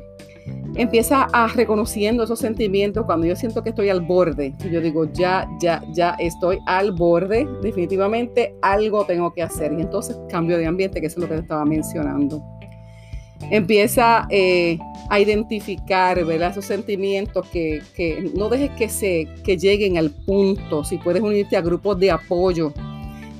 Empieza 0.76 1.26
a 1.32 1.48
reconociendo 1.48 2.22
esos 2.24 2.38
sentimientos 2.38 3.06
cuando 3.06 3.26
yo 3.26 3.34
siento 3.34 3.62
que 3.62 3.70
estoy 3.70 3.88
al 3.88 4.02
borde. 4.02 4.54
Yo 4.70 4.80
digo, 4.80 5.10
ya, 5.10 5.48
ya, 5.60 5.82
ya 5.94 6.10
estoy 6.18 6.58
al 6.66 6.92
borde, 6.92 7.48
definitivamente 7.62 8.54
algo 8.60 9.06
tengo 9.06 9.32
que 9.32 9.42
hacer. 9.42 9.72
Y 9.72 9.80
entonces 9.80 10.18
cambio 10.28 10.58
de 10.58 10.66
ambiente, 10.66 11.00
que 11.00 11.06
eso 11.06 11.18
es 11.18 11.22
lo 11.22 11.28
que 11.28 11.36
te 11.36 11.40
estaba 11.40 11.64
mencionando. 11.64 12.42
Empieza 13.50 14.26
eh, 14.28 14.78
a 15.08 15.18
identificar 15.18 16.18
esos 16.18 16.66
sentimientos 16.66 17.48
que, 17.48 17.80
que, 17.96 18.30
no 18.36 18.50
dejes 18.50 18.70
que, 18.72 18.88
se, 18.90 19.26
que 19.44 19.56
lleguen 19.56 19.96
al 19.96 20.10
punto. 20.10 20.84
Si 20.84 20.98
puedes 20.98 21.22
unirte 21.22 21.56
a 21.56 21.62
grupos 21.62 21.98
de 21.98 22.10
apoyo 22.10 22.74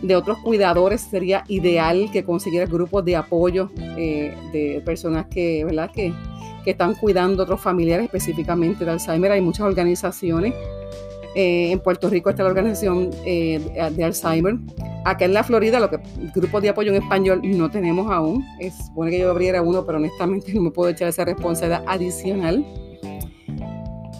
de 0.02 0.16
otros 0.16 0.38
cuidadores, 0.38 1.02
sería 1.02 1.44
ideal 1.48 2.10
que 2.12 2.24
consiguieras 2.24 2.70
grupos 2.70 3.04
de 3.04 3.16
apoyo 3.16 3.70
eh, 3.78 4.34
de 4.52 4.82
personas 4.84 5.26
que, 5.26 5.64
¿verdad? 5.64 5.90
Que, 5.92 6.12
que 6.64 6.70
están 6.70 6.94
cuidando 6.94 7.42
otros 7.42 7.60
familiares, 7.60 8.06
específicamente 8.06 8.84
de 8.84 8.90
Alzheimer. 8.92 9.32
Hay 9.32 9.40
muchas 9.40 9.66
organizaciones 9.66 10.54
eh, 11.34 11.70
en 11.70 11.78
Puerto 11.78 12.10
Rico 12.10 12.30
está 12.30 12.42
la 12.42 12.48
organización 12.48 13.10
eh, 13.24 13.60
de 13.94 14.04
Alzheimer. 14.04 14.56
Acá 15.04 15.24
en 15.24 15.32
la 15.32 15.44
Florida, 15.44 15.80
lo 15.80 15.88
que 15.88 16.00
grupos 16.34 16.60
de 16.60 16.70
apoyo 16.70 16.90
en 16.90 17.02
español 17.02 17.40
no 17.44 17.70
tenemos 17.70 18.10
aún. 18.10 18.44
Es 18.58 18.90
bueno 18.94 19.10
que 19.10 19.18
yo 19.20 19.30
abriera 19.30 19.62
uno, 19.62 19.84
pero 19.84 19.98
honestamente 19.98 20.52
no 20.54 20.62
me 20.62 20.70
puedo 20.70 20.90
echar 20.90 21.08
esa 21.08 21.24
responsabilidad 21.24 21.84
adicional. 21.86 22.64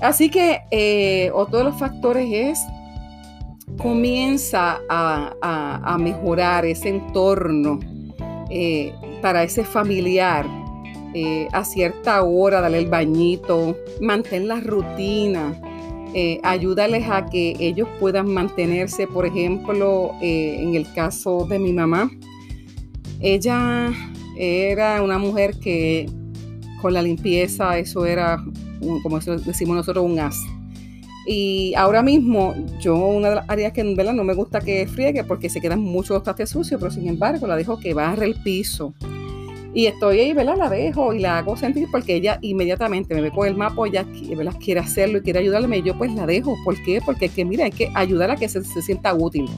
Así 0.01 0.31
que 0.31 1.31
otro 1.35 1.59
de 1.59 1.65
los 1.65 1.79
factores 1.79 2.27
es 2.33 2.59
comienza 3.83 4.81
a, 4.89 5.97
mejorar 5.99 6.65
ese 6.65 6.89
entorno 6.91 7.81
para 9.23 9.43
ese 9.43 9.65
familiar. 9.65 10.47
a 11.53 11.65
cierta 11.65 12.23
hora, 12.23 12.61
darle 12.61 12.79
el 12.79 12.87
bañito, 12.87 13.77
mantén 14.01 14.47
la 14.47 14.61
rutina, 14.61 15.61
eh, 16.13 16.41
ayúdales 16.43 17.09
a 17.09 17.27
que 17.27 17.55
ellos 17.61 17.89
puedan 18.01 18.35
mantenerse, 18.35 19.07
por 19.07 19.27
ejemplo, 19.27 20.13
eh, 20.21 20.57
en 20.61 20.75
el 20.75 20.93
caso 20.93 21.47
de 21.49 21.61
mi 21.61 21.73
mamá, 21.73 22.11
ella 23.21 23.93
era 24.37 25.03
una 25.03 25.19
mujer 25.19 25.55
que 25.61 26.11
con 26.83 26.95
la 26.95 27.03
limpieza, 27.03 27.79
eso 27.79 28.07
era, 28.07 28.43
como 29.05 29.21
decimos 29.21 29.77
nosotros, 29.77 30.05
un 30.05 30.19
as. 30.19 30.37
Y 31.33 31.75
ahora 31.77 32.03
mismo, 32.03 32.57
yo 32.81 32.97
una 32.97 33.29
de 33.29 33.35
las 33.37 33.49
áreas 33.49 33.73
que 33.73 33.85
verdad 33.95 34.15
no 34.15 34.25
me 34.25 34.35
gusta 34.35 34.61
que 34.61 34.89
friegue 34.89 35.23
porque 35.23 35.49
se 35.49 35.61
quedan 35.61 35.79
muchos 35.79 36.21
trastes 36.25 36.51
sucios, 36.51 36.81
pero 36.81 36.91
sin 36.91 37.07
embargo 37.07 37.47
la 37.47 37.55
dejo 37.55 37.79
que 37.79 37.95
barre 37.95 38.27
el 38.27 38.35
piso 38.43 38.95
y 39.73 39.87
estoy 39.87 40.19
ahí, 40.19 40.33
¿verdad? 40.33 40.57
La 40.57 40.69
dejo 40.69 41.15
y 41.15 41.21
la 41.21 41.39
hago 41.39 41.57
sentir 41.57 41.87
porque 41.93 42.17
ella 42.17 42.41
inmediatamente 42.43 43.15
me 43.15 43.21
ve 43.21 43.31
con 43.31 43.47
el 43.47 43.55
mapa, 43.55 43.87
ella 43.87 44.05
¿verdad? 44.37 44.55
quiere 44.59 44.81
hacerlo 44.81 45.19
y 45.19 45.21
quiere 45.21 45.39
ayudarme. 45.39 45.79
Y 45.79 45.83
yo 45.83 45.97
pues 45.97 46.13
la 46.13 46.27
dejo. 46.27 46.57
¿Por 46.65 46.75
qué? 46.83 47.01
Porque 47.01 47.29
que, 47.29 47.45
mira, 47.45 47.67
hay 47.67 47.71
que 47.71 47.93
ayudar 47.95 48.33
a 48.33 48.35
que 48.35 48.49
se, 48.49 48.65
sienta 48.83 49.15
útil, 49.15 49.49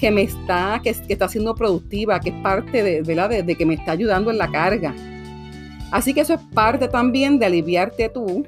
que 0.00 0.10
me 0.10 0.22
está, 0.22 0.80
que, 0.82 0.90
está 0.90 1.28
siendo 1.28 1.54
productiva, 1.54 2.18
que 2.18 2.30
es 2.30 2.36
parte 2.42 2.82
de, 2.82 3.02
¿verdad? 3.02 3.44
De, 3.44 3.54
que 3.54 3.64
me 3.64 3.74
está 3.74 3.92
ayudando 3.92 4.32
en 4.32 4.38
la 4.38 4.50
carga. 4.50 4.96
Así 5.92 6.12
que 6.12 6.22
eso 6.22 6.34
es 6.34 6.40
parte 6.52 6.88
también 6.88 7.38
de 7.38 7.46
aliviarte 7.46 8.08
tú 8.08 8.44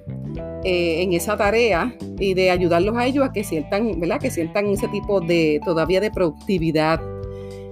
eh, 0.64 1.02
en 1.02 1.12
esa 1.12 1.37
tarea 1.37 1.95
y 2.19 2.35
de 2.35 2.50
ayudarlos 2.50 2.97
a 2.97 3.07
ellos 3.07 3.25
a 3.25 3.33
que 3.33 3.42
sientan, 3.42 3.99
¿verdad? 3.99 4.21
Que 4.21 4.31
sientan 4.31 4.66
ese 4.66 4.88
tipo 4.88 5.21
de 5.21 5.61
todavía 5.64 6.00
de 6.00 6.11
productividad. 6.11 7.00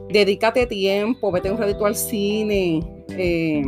Dedícate 0.08 0.66
tiempo, 0.66 1.30
vete 1.30 1.50
un 1.50 1.58
ratito 1.58 1.86
al 1.86 1.94
cine, 1.94 2.80
eh, 3.10 3.62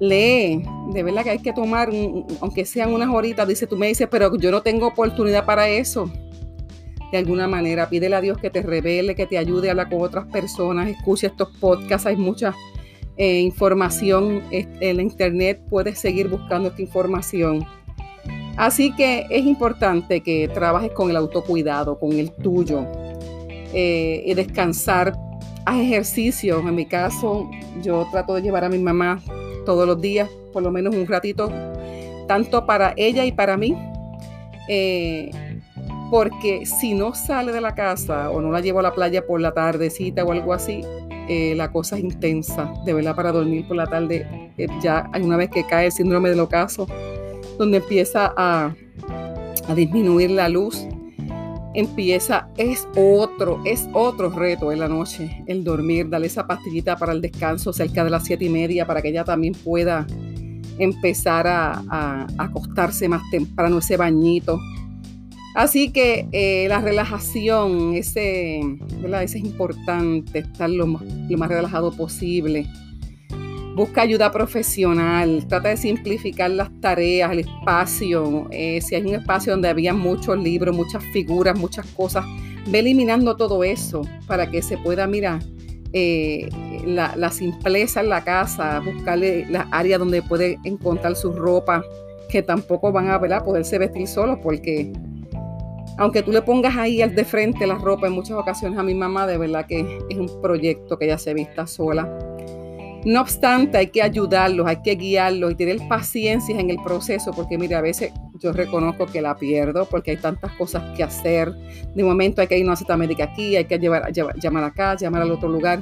lee, 0.00 0.64
de 0.92 1.02
verdad 1.02 1.22
que 1.22 1.30
hay 1.30 1.38
que 1.38 1.52
tomar, 1.52 1.90
aunque 2.40 2.64
sean 2.64 2.92
unas 2.92 3.08
horitas, 3.08 3.46
dice, 3.46 3.66
tú 3.66 3.76
me 3.76 3.86
dices, 3.86 4.08
pero 4.10 4.36
yo 4.36 4.50
no 4.50 4.62
tengo 4.62 4.88
oportunidad 4.88 5.44
para 5.44 5.68
eso. 5.68 6.10
de 7.12 7.18
alguna 7.18 7.48
manera. 7.48 7.88
Pídele 7.88 8.16
a 8.16 8.20
Dios 8.20 8.38
que 8.38 8.50
te 8.50 8.62
revele, 8.62 9.14
que 9.14 9.26
te 9.26 9.36
ayude 9.36 9.68
a 9.68 9.72
hablar 9.72 9.88
con 9.88 10.00
otras 10.00 10.26
personas. 10.26 10.88
Escucha 10.88 11.26
estos 11.26 11.48
podcasts, 11.58 12.06
hay 12.06 12.16
mucha 12.16 12.54
eh, 13.20 13.40
información 13.40 14.42
en 14.50 14.96
la 14.96 15.02
internet. 15.02 15.60
Puedes 15.68 15.98
seguir 15.98 16.28
buscando 16.28 16.70
esta 16.70 16.80
información. 16.80 17.66
Así 18.56 18.96
que 18.96 19.26
es 19.28 19.44
importante 19.44 20.22
que 20.22 20.48
trabajes 20.48 20.90
con 20.92 21.10
el 21.10 21.16
autocuidado, 21.16 21.98
con 21.98 22.12
el 22.12 22.32
tuyo, 22.32 22.86
eh, 23.74 24.22
y 24.24 24.32
descansar. 24.32 25.12
Haz 25.66 25.80
ejercicio. 25.80 26.60
En 26.60 26.74
mi 26.74 26.86
caso, 26.86 27.50
yo 27.82 28.08
trato 28.10 28.36
de 28.36 28.40
llevar 28.40 28.64
a 28.64 28.70
mi 28.70 28.78
mamá 28.78 29.20
todos 29.66 29.86
los 29.86 30.00
días, 30.00 30.30
por 30.50 30.62
lo 30.62 30.70
menos 30.70 30.96
un 30.96 31.06
ratito, 31.06 31.52
tanto 32.26 32.64
para 32.64 32.94
ella 32.96 33.26
y 33.26 33.32
para 33.32 33.58
mí. 33.58 33.76
Eh, 34.66 35.30
porque 36.10 36.64
si 36.64 36.94
no 36.94 37.14
sale 37.14 37.52
de 37.52 37.60
la 37.60 37.74
casa 37.74 38.30
o 38.30 38.40
no 38.40 38.50
la 38.50 38.60
llevo 38.60 38.78
a 38.78 38.82
la 38.82 38.94
playa 38.94 39.26
por 39.26 39.42
la 39.42 39.52
tardecita 39.52 40.24
o 40.24 40.32
algo 40.32 40.54
así, 40.54 40.80
eh, 41.32 41.54
la 41.54 41.70
cosa 41.70 41.96
es 41.96 42.02
intensa, 42.02 42.74
de 42.84 42.92
verdad, 42.92 43.14
para 43.14 43.30
dormir 43.30 43.64
por 43.68 43.76
la 43.76 43.86
tarde, 43.86 44.26
eh, 44.58 44.66
ya 44.82 45.08
una 45.22 45.36
vez 45.36 45.48
que 45.48 45.64
cae 45.64 45.86
el 45.86 45.92
síndrome 45.92 46.28
del 46.28 46.40
ocaso, 46.40 46.88
donde 47.56 47.76
empieza 47.76 48.34
a, 48.36 48.74
a 49.68 49.74
disminuir 49.76 50.32
la 50.32 50.48
luz, 50.48 50.84
empieza, 51.72 52.48
es 52.56 52.88
otro, 52.96 53.62
es 53.64 53.88
otro 53.92 54.30
reto 54.30 54.72
en 54.72 54.80
la 54.80 54.88
noche, 54.88 55.44
el 55.46 55.62
dormir, 55.62 56.08
darle 56.08 56.26
esa 56.26 56.48
pastillita 56.48 56.96
para 56.96 57.12
el 57.12 57.20
descanso 57.20 57.72
cerca 57.72 58.02
de 58.02 58.10
las 58.10 58.24
siete 58.24 58.46
y 58.46 58.50
media 58.50 58.84
para 58.84 59.00
que 59.00 59.10
ella 59.10 59.22
también 59.22 59.54
pueda 59.54 60.08
empezar 60.78 61.46
a 61.46 62.26
acostarse 62.38 63.08
más 63.08 63.22
temprano, 63.30 63.78
ese 63.78 63.96
bañito 63.96 64.58
Así 65.54 65.90
que 65.90 66.28
eh, 66.32 66.66
la 66.68 66.80
relajación, 66.80 67.94
ese, 67.94 68.60
es 68.60 69.34
importante, 69.36 70.40
estar 70.40 70.70
lo 70.70 70.86
más, 70.86 71.02
relajado 71.48 71.90
posible. 71.90 72.66
Busca 73.74 74.02
ayuda 74.02 74.30
profesional, 74.30 75.46
trata 75.48 75.70
de 75.70 75.76
simplificar 75.76 76.50
las 76.50 76.70
tareas, 76.80 77.32
el 77.32 77.40
espacio. 77.40 78.46
Eh, 78.50 78.80
si 78.80 78.94
hay 78.94 79.02
un 79.02 79.14
espacio 79.14 79.52
donde 79.52 79.68
había 79.68 79.92
muchos 79.92 80.38
libros, 80.38 80.76
muchas 80.76 81.02
figuras, 81.12 81.58
muchas 81.58 81.86
cosas, 81.86 82.24
ve 82.68 82.80
eliminando 82.80 83.36
todo 83.36 83.64
eso 83.64 84.02
para 84.26 84.50
que 84.50 84.62
se 84.62 84.76
pueda 84.78 85.06
mirar 85.06 85.40
eh, 85.92 86.48
la, 86.84 87.30
simpleza 87.30 88.00
en 88.00 88.10
la 88.10 88.22
casa, 88.22 88.80
buscarle 88.80 89.46
la 89.50 89.66
área 89.72 89.98
donde 89.98 90.22
puede 90.22 90.58
encontrar 90.64 91.16
su 91.16 91.32
ropa, 91.32 91.82
que 92.28 92.42
tampoco 92.42 92.92
van 92.92 93.08
a 93.08 93.18
poderse 93.44 93.78
vestir 93.78 94.06
solos 94.06 94.38
porque 94.42 94.92
aunque 96.00 96.22
tú 96.22 96.32
le 96.32 96.40
pongas 96.40 96.78
ahí 96.78 97.02
al 97.02 97.14
de 97.14 97.26
frente 97.26 97.66
la 97.66 97.74
ropa 97.74 98.06
en 98.06 98.14
muchas 98.14 98.38
ocasiones 98.38 98.78
a 98.78 98.82
mi 98.82 98.94
mamá, 98.94 99.26
de 99.26 99.36
verdad 99.36 99.66
que 99.66 99.98
es 100.08 100.16
un 100.16 100.40
proyecto 100.40 100.98
que 100.98 101.04
ella 101.04 101.18
se 101.18 101.34
vista 101.34 101.66
sola. 101.66 102.08
No 103.04 103.20
obstante, 103.20 103.76
hay 103.76 103.88
que 103.88 104.00
ayudarlos, 104.00 104.66
hay 104.66 104.80
que 104.82 104.94
guiarlos 104.94 105.52
y 105.52 105.54
tener 105.56 105.76
paciencia 105.88 106.58
en 106.58 106.70
el 106.70 106.78
proceso, 106.82 107.32
porque 107.32 107.58
mira, 107.58 107.78
a 107.78 107.82
veces 107.82 108.12
yo 108.38 108.50
reconozco 108.50 109.06
que 109.06 109.20
la 109.20 109.36
pierdo 109.36 109.86
porque 109.90 110.12
hay 110.12 110.16
tantas 110.16 110.52
cosas 110.52 110.82
que 110.96 111.02
hacer. 111.02 111.52
De 111.94 112.02
momento 112.02 112.40
hay 112.40 112.46
que 112.46 112.56
ir 112.56 112.64
a 112.64 112.68
una 112.68 112.76
cita 112.76 112.96
médica 112.96 113.24
aquí, 113.24 113.56
hay 113.56 113.66
que 113.66 113.78
llevar, 113.78 114.10
llamar 114.10 114.64
acá, 114.64 114.96
llamar 114.96 115.20
al 115.20 115.30
otro 115.32 115.50
lugar. 115.50 115.80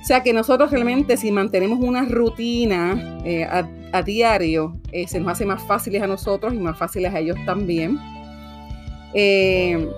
O 0.00 0.04
sea 0.04 0.24
que 0.24 0.32
nosotros 0.32 0.72
realmente 0.72 1.16
si 1.16 1.30
mantenemos 1.30 1.78
una 1.78 2.04
rutina 2.04 3.20
eh, 3.24 3.44
a, 3.44 4.02
diario, 4.02 4.80
eh, 4.90 5.06
se 5.06 5.20
nos 5.20 5.30
hace 5.30 5.46
más 5.46 5.62
fáciles 5.62 6.02
a 6.02 6.08
nosotros 6.08 6.54
y 6.54 6.58
más 6.58 6.76
fáciles 6.76 7.14
a 7.14 7.20
ellos 7.20 7.36
también. 7.46 7.98
Eh, 9.14 9.88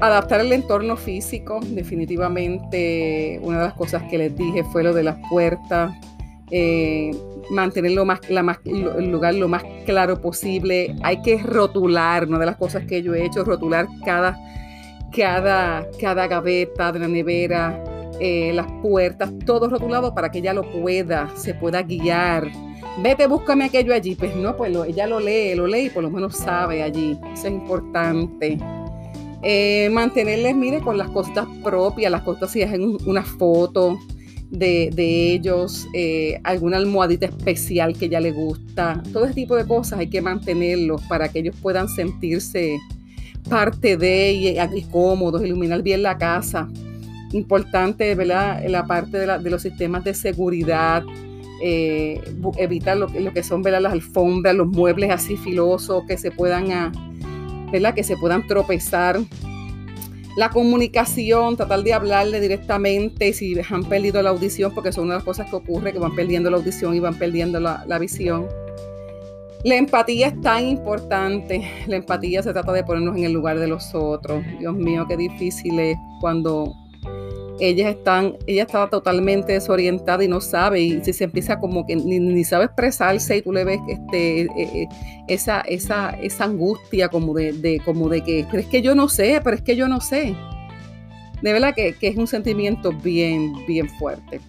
adaptar 0.00 0.40
el 0.40 0.52
entorno 0.52 0.96
físico, 0.96 1.60
definitivamente 1.62 3.38
una 3.42 3.58
de 3.58 3.64
las 3.66 3.74
cosas 3.74 4.02
que 4.10 4.18
les 4.18 4.36
dije 4.36 4.64
fue 4.64 4.82
lo 4.82 4.92
de 4.92 5.04
las 5.04 5.16
puertas, 5.30 5.92
eh, 6.50 7.12
mantener 7.50 7.92
más, 8.04 8.20
el 8.64 9.10
lugar 9.10 9.34
lo 9.34 9.48
más 9.48 9.62
claro 9.86 10.20
posible. 10.20 10.94
Hay 11.02 11.22
que 11.22 11.38
rotular, 11.38 12.26
una 12.26 12.38
de 12.38 12.46
las 12.46 12.56
cosas 12.56 12.84
que 12.84 13.02
yo 13.02 13.14
he 13.14 13.24
hecho, 13.24 13.44
rotular 13.44 13.86
cada, 14.04 14.38
cada, 15.16 15.86
cada 16.00 16.26
gaveta 16.26 16.92
de 16.92 16.98
la 16.98 17.08
nevera, 17.08 17.82
eh, 18.20 18.52
las 18.54 18.66
puertas, 18.82 19.30
todo 19.46 19.68
rotulado 19.68 20.14
para 20.14 20.30
que 20.30 20.38
ella 20.38 20.52
lo 20.52 20.70
pueda, 20.70 21.30
se 21.36 21.54
pueda 21.54 21.82
guiar 21.82 22.50
vete, 22.98 23.26
búscame 23.26 23.64
aquello 23.64 23.94
allí. 23.94 24.14
Pues 24.14 24.34
no, 24.36 24.56
pues 24.56 24.74
ella 24.86 25.06
lo 25.06 25.20
lee, 25.20 25.54
lo 25.54 25.66
lee 25.66 25.86
y 25.86 25.90
por 25.90 26.02
lo 26.02 26.10
menos 26.10 26.36
sabe 26.36 26.82
allí. 26.82 27.18
Eso 27.32 27.46
es 27.46 27.52
importante. 27.52 28.58
Eh, 29.42 29.88
mantenerles, 29.90 30.54
mire, 30.54 30.80
con 30.80 30.96
las 30.96 31.10
costas 31.10 31.46
propias, 31.64 32.12
las 32.12 32.22
costas 32.22 32.52
si 32.52 32.62
hacen 32.62 32.96
una 33.06 33.24
foto 33.24 33.98
de, 34.50 35.32
ellos, 35.32 35.88
eh, 35.94 36.38
alguna 36.44 36.76
almohadita 36.76 37.26
especial 37.26 37.96
que 37.96 38.04
ella 38.04 38.20
le 38.20 38.32
gusta. 38.32 39.02
Todo 39.12 39.24
ese 39.24 39.34
tipo 39.34 39.56
de 39.56 39.66
cosas 39.66 39.98
hay 39.98 40.08
que 40.08 40.20
mantenerlos 40.20 41.02
para 41.02 41.28
que 41.28 41.40
ellos 41.40 41.56
puedan 41.60 41.88
sentirse 41.88 42.78
parte 43.48 43.96
de 43.96 44.32
y, 44.32 44.78
y 44.78 44.82
cómodos, 44.84 45.42
iluminar 45.42 45.82
bien 45.82 46.02
la 46.02 46.18
casa. 46.18 46.68
Importante, 47.32 48.14
¿verdad? 48.14 48.62
La 48.68 48.86
parte 48.86 49.18
de, 49.18 49.38
de 49.38 49.50
los 49.50 49.62
sistemas 49.62 50.04
de 50.04 50.14
seguridad, 50.14 51.02
eh, 51.62 52.20
evitar 52.58 52.96
lo, 52.96 53.06
que 53.06 53.42
son 53.42 53.62
las 53.62 53.92
alfombras, 53.92 54.54
los 54.54 54.66
muebles 54.66 55.10
así 55.10 55.36
filosos 55.36 56.04
que 56.06 56.18
se 56.18 56.30
puedan, 56.30 56.72
ah, 56.72 56.92
que 57.94 58.04
se 58.04 58.16
puedan 58.16 58.46
tropezar. 58.46 59.20
La 60.36 60.48
comunicación, 60.48 61.56
tratar 61.56 61.82
de 61.82 61.92
hablarle 61.92 62.40
directamente 62.40 63.34
si 63.34 63.54
han 63.70 63.84
perdido 63.84 64.22
la 64.22 64.30
audición, 64.30 64.72
porque 64.74 64.90
son 64.90 65.04
una 65.04 65.14
de 65.14 65.18
las 65.18 65.24
cosas 65.24 65.50
que 65.50 65.56
ocurre, 65.56 65.92
que 65.92 65.98
van 65.98 66.14
perdiendo 66.14 66.50
la 66.50 66.56
audición 66.56 66.94
y 66.94 67.00
van 67.00 67.14
perdiendo 67.18 67.60
la 67.60 67.98
visión. 67.98 68.46
La 69.64 69.76
empatía 69.76 70.28
es 70.28 70.40
tan 70.40 70.66
importante. 70.66 71.70
La 71.86 71.96
empatía 71.96 72.42
se 72.42 72.52
trata 72.52 72.72
de 72.72 72.82
ponernos 72.82 73.16
en 73.16 73.24
el 73.24 73.32
lugar 73.32 73.60
de 73.60 73.68
los 73.68 73.94
otros. 73.94 74.42
Dios 74.58 74.74
mío, 74.74 75.06
qué 75.08 75.16
difícil 75.16 75.78
es 75.78 75.96
cuando 76.20 76.74
ellas 77.60 77.94
están, 77.94 78.36
ella 78.46 78.62
estaba 78.62 78.88
totalmente 78.88 79.52
desorientada 79.52 80.24
y 80.24 80.28
no 80.28 80.40
sabe, 80.40 80.80
y 80.80 81.04
si 81.04 81.12
se 81.12 81.24
empieza 81.24 81.58
como 81.58 81.86
que 81.86 81.96
ni, 81.96 82.44
sabe 82.44 82.64
expresarse 82.64 83.36
y 83.36 83.42
tú 83.42 83.52
le 83.52 83.64
ves 83.64 83.80
este, 83.88 84.42
eh, 84.42 84.48
eh, 84.56 84.88
esa, 85.28 85.60
esa, 85.62 86.10
esa 86.22 86.44
angustia 86.44 87.08
como 87.08 87.34
de, 87.34 87.80
como 87.84 88.08
de 88.08 88.22
que, 88.22 88.46
pero 88.50 88.62
es 88.62 88.68
que 88.68 88.82
yo 88.82 88.94
no 88.94 89.08
sé, 89.08 89.40
pero 89.42 89.56
es 89.56 89.62
que 89.62 89.76
yo 89.76 89.88
no 89.88 90.00
sé. 90.00 90.34
De 91.42 91.52
verdad 91.52 91.74
que, 91.74 91.94
es 92.00 92.16
un 92.16 92.26
sentimiento 92.26 92.92
bien, 92.92 93.52
bien 93.66 93.88
fuerte. 93.88 94.40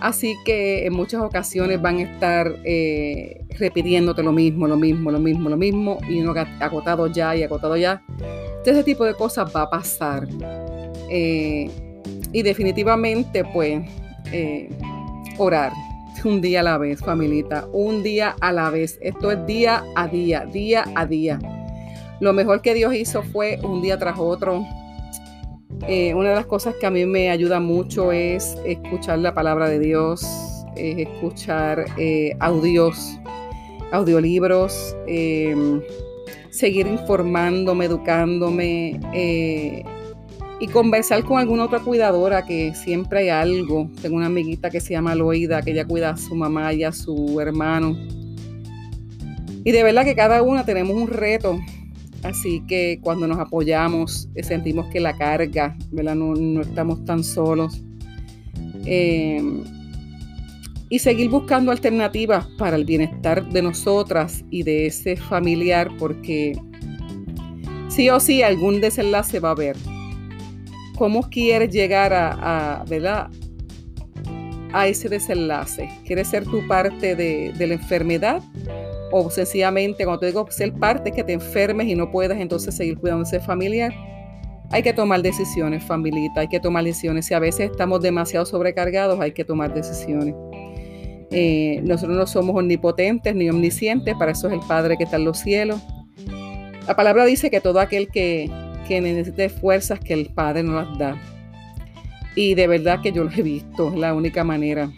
Así 0.00 0.34
que 0.44 0.86
en 0.86 0.92
muchas 0.92 1.22
ocasiones 1.22 1.80
van 1.80 1.98
a 1.98 2.02
estar 2.02 2.54
eh, 2.64 3.44
repitiéndote 3.58 4.22
lo 4.22 4.32
mismo, 4.32 4.66
lo 4.66 4.76
mismo, 4.76 5.10
lo 5.10 5.18
mismo, 5.18 5.48
lo 5.48 5.56
mismo, 5.56 5.98
y 6.08 6.20
uno 6.20 6.34
agotado 6.60 7.06
ya 7.06 7.36
y 7.36 7.42
agotado 7.42 7.76
ya. 7.76 8.02
Ese 8.64 8.82
tipo 8.82 9.04
de 9.04 9.14
cosas 9.14 9.50
va 9.54 9.62
a 9.62 9.70
pasar. 9.70 10.26
Y 12.36 12.42
definitivamente, 12.42 13.44
pues, 13.46 13.80
eh, 14.30 14.68
orar 15.38 15.72
un 16.22 16.42
día 16.42 16.60
a 16.60 16.64
la 16.64 16.76
vez, 16.76 17.00
familita, 17.00 17.66
un 17.72 18.02
día 18.02 18.36
a 18.42 18.52
la 18.52 18.68
vez. 18.68 18.98
Esto 19.00 19.30
es 19.30 19.46
día 19.46 19.82
a 19.94 20.06
día, 20.06 20.44
día 20.44 20.84
a 20.94 21.06
día. 21.06 21.38
Lo 22.20 22.34
mejor 22.34 22.60
que 22.60 22.74
Dios 22.74 22.92
hizo 22.92 23.22
fue 23.22 23.58
un 23.62 23.80
día 23.80 23.98
tras 23.98 24.18
otro. 24.18 24.66
Eh, 25.88 26.12
una 26.12 26.28
de 26.28 26.34
las 26.34 26.44
cosas 26.44 26.74
que 26.78 26.84
a 26.84 26.90
mí 26.90 27.06
me 27.06 27.30
ayuda 27.30 27.58
mucho 27.58 28.12
es 28.12 28.58
escuchar 28.66 29.20
la 29.20 29.32
palabra 29.32 29.70
de 29.70 29.78
Dios, 29.78 30.22
es 30.76 31.08
escuchar 31.08 31.86
eh, 31.96 32.36
audios, 32.38 33.18
audiolibros, 33.92 34.94
seguir 36.50 36.86
informándome, 36.86 37.86
educándome 37.86 39.00
y 40.58 40.68
conversar 40.68 41.24
con 41.24 41.38
alguna 41.38 41.64
otra 41.64 41.80
cuidadora 41.80 42.46
que 42.46 42.74
siempre 42.74 43.20
hay 43.20 43.28
algo. 43.28 43.90
Tengo 44.00 44.16
una 44.16 44.26
amiguita 44.26 44.70
que 44.70 44.80
se 44.80 44.94
llama 44.94 45.14
Loida, 45.14 45.62
que 45.62 45.72
ella 45.72 45.84
cuida 45.84 46.10
a 46.10 46.16
su 46.16 46.34
mamá 46.34 46.72
y 46.72 46.84
a 46.84 46.92
su 46.92 47.38
hermano. 47.40 47.96
Y 49.64 49.72
de 49.72 49.82
verdad 49.82 50.04
que 50.04 50.14
cada 50.14 50.42
una 50.42 50.64
tenemos 50.64 50.96
un 50.96 51.08
reto. 51.08 51.58
Así 52.22 52.62
que 52.66 52.98
cuando 53.02 53.26
nos 53.26 53.38
apoyamos, 53.38 54.28
eh, 54.34 54.42
sentimos 54.42 54.86
que 54.86 55.00
la 55.00 55.16
carga, 55.16 55.76
¿verdad? 55.90 56.14
No, 56.14 56.60
estamos 56.62 57.04
tan 57.04 57.22
solos. 57.22 57.82
Eh, 58.86 59.42
y 60.88 60.98
seguir 61.00 61.28
buscando 61.28 61.72
alternativas 61.72 62.46
para 62.58 62.76
el 62.76 62.84
bienestar 62.84 63.46
de 63.50 63.60
nosotras 63.60 64.44
y 64.50 64.62
de 64.62 64.86
ese 64.86 65.16
familiar, 65.16 65.90
porque 65.98 66.58
sí 67.88 68.08
o 68.08 68.20
sí 68.20 68.42
algún 68.42 68.80
desenlace 68.80 69.40
va 69.40 69.48
a 69.48 69.52
haber 69.52 69.76
cómo 70.96 71.28
quieres 71.30 71.70
llegar 71.70 72.12
a, 72.12 72.84
¿verdad? 72.88 73.28
a 74.72 74.86
ese 74.86 75.08
desenlace. 75.08 75.88
¿Quieres 76.04 76.28
ser 76.28 76.44
tu 76.44 76.66
parte 76.66 77.14
de, 77.14 77.52
la 77.58 77.74
enfermedad 77.74 78.42
o 79.12 79.30
sencillamente, 79.30 80.04
cuando 80.04 80.20
te 80.20 80.26
digo 80.26 80.46
ser 80.50 80.72
parte, 80.74 81.10
es 81.10 81.14
que 81.14 81.24
te 81.24 81.32
enfermes 81.32 81.86
y 81.86 81.94
no 81.94 82.10
puedas 82.10 82.38
entonces 82.38 82.74
seguir 82.74 82.98
cuidando 82.98 83.22
ese 83.22 83.40
familiar. 83.40 83.94
Hay 84.70 84.82
que 84.82 84.92
tomar 84.92 85.22
decisiones, 85.22 85.84
familita, 85.84 86.40
hay 86.40 86.48
que 86.48 86.58
tomar 86.58 86.82
decisiones. 86.82 87.26
Si 87.26 87.34
a 87.34 87.38
veces 87.38 87.70
estamos 87.70 88.02
demasiado 88.02 88.44
sobrecargados, 88.44 89.20
hay 89.20 89.30
que 89.32 89.44
tomar 89.44 89.72
decisiones. 89.72 90.34
Eh, 91.30 91.80
nosotros 91.84 92.16
no 92.16 92.26
somos 92.26 92.56
omnipotentes 92.56 93.34
ni 93.34 93.48
omniscientes, 93.48 94.14
para 94.16 94.32
eso 94.32 94.48
es 94.48 94.54
el 94.54 94.60
Padre 94.60 94.96
que 94.96 95.04
está 95.04 95.16
en 95.16 95.24
los 95.24 95.38
cielos. 95.38 95.80
La 96.86 96.94
palabra 96.94 97.24
dice 97.24 97.50
que 97.50 97.60
todo 97.60 97.80
aquel 97.80 98.08
que, 98.08 98.50
que 98.86 99.00
necesite 99.00 99.48
fuerzas, 99.48 100.00
que 100.00 100.14
el 100.14 100.26
Padre 100.26 100.62
no 100.62 100.74
las 100.74 100.98
da. 100.98 101.20
Y 102.34 102.54
de 102.54 102.66
verdad 102.66 103.00
que 103.02 103.12
yo 103.12 103.24
lo 103.24 103.30
he 103.30 103.42
visto, 103.42 103.88
es 103.88 103.94
la 103.94 104.14
única 104.14 104.44
manera. 104.44 104.90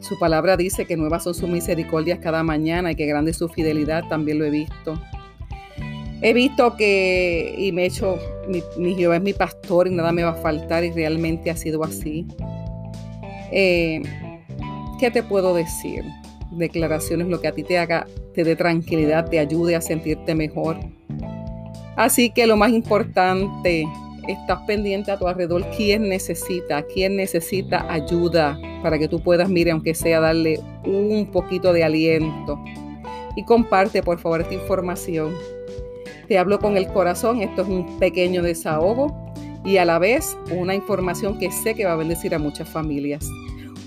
Su 0.00 0.18
palabra 0.18 0.56
dice 0.56 0.86
que 0.86 0.96
nuevas 0.96 1.24
son 1.24 1.34
sus 1.34 1.48
misericordias 1.48 2.20
cada 2.20 2.44
mañana 2.44 2.92
y 2.92 2.94
que 2.94 3.06
grande 3.06 3.32
es 3.32 3.38
su 3.38 3.48
fidelidad, 3.48 4.04
también 4.08 4.38
lo 4.38 4.44
he 4.44 4.50
visto. 4.50 5.00
He 6.22 6.32
visto 6.32 6.76
que, 6.76 7.54
y 7.58 7.72
me 7.72 7.82
he 7.82 7.86
hecho, 7.86 8.18
mi, 8.78 8.94
Jehová 8.94 9.16
es 9.16 9.22
mi 9.22 9.32
pastor 9.32 9.88
y 9.88 9.90
nada 9.90 10.12
me 10.12 10.22
va 10.22 10.30
a 10.30 10.34
faltar 10.34 10.84
y 10.84 10.92
realmente 10.92 11.50
ha 11.50 11.56
sido 11.56 11.82
así. 11.84 12.26
Eh, 13.52 14.02
¿Qué 14.98 15.10
te 15.10 15.22
puedo 15.22 15.54
decir? 15.54 16.04
Declaraciones, 16.52 17.26
lo 17.26 17.40
que 17.40 17.48
a 17.48 17.52
ti 17.52 17.64
te 17.64 17.76
haga, 17.76 18.06
te 18.34 18.44
dé 18.44 18.56
tranquilidad, 18.56 19.28
te 19.28 19.40
ayude 19.40 19.76
a 19.76 19.80
sentirte 19.80 20.34
mejor. 20.34 20.78
Así 21.96 22.30
que 22.30 22.46
lo 22.46 22.56
más 22.56 22.72
importante, 22.72 23.86
estás 24.28 24.60
pendiente 24.66 25.10
a 25.10 25.18
tu 25.18 25.26
alrededor, 25.26 25.64
quién 25.76 26.08
necesita, 26.08 26.82
quién 26.82 27.16
necesita 27.16 27.90
ayuda 27.90 28.58
para 28.82 28.98
que 28.98 29.08
tú 29.08 29.20
puedas, 29.20 29.48
mire, 29.48 29.70
aunque 29.70 29.94
sea 29.94 30.20
darle 30.20 30.60
un 30.84 31.26
poquito 31.32 31.72
de 31.72 31.84
aliento. 31.84 32.62
Y 33.34 33.44
comparte, 33.44 34.02
por 34.02 34.18
favor, 34.18 34.40
esta 34.40 34.54
información. 34.54 35.34
Te 36.28 36.38
hablo 36.38 36.58
con 36.58 36.76
el 36.76 36.88
corazón, 36.88 37.40
esto 37.42 37.62
es 37.62 37.68
un 37.68 37.98
pequeño 37.98 38.42
desahogo 38.42 39.14
y 39.64 39.78
a 39.78 39.84
la 39.84 39.98
vez 39.98 40.36
una 40.50 40.74
información 40.74 41.38
que 41.38 41.50
sé 41.50 41.74
que 41.74 41.84
va 41.84 41.92
a 41.92 41.96
bendecir 41.96 42.34
a 42.34 42.38
muchas 42.38 42.68
familias. 42.68 43.28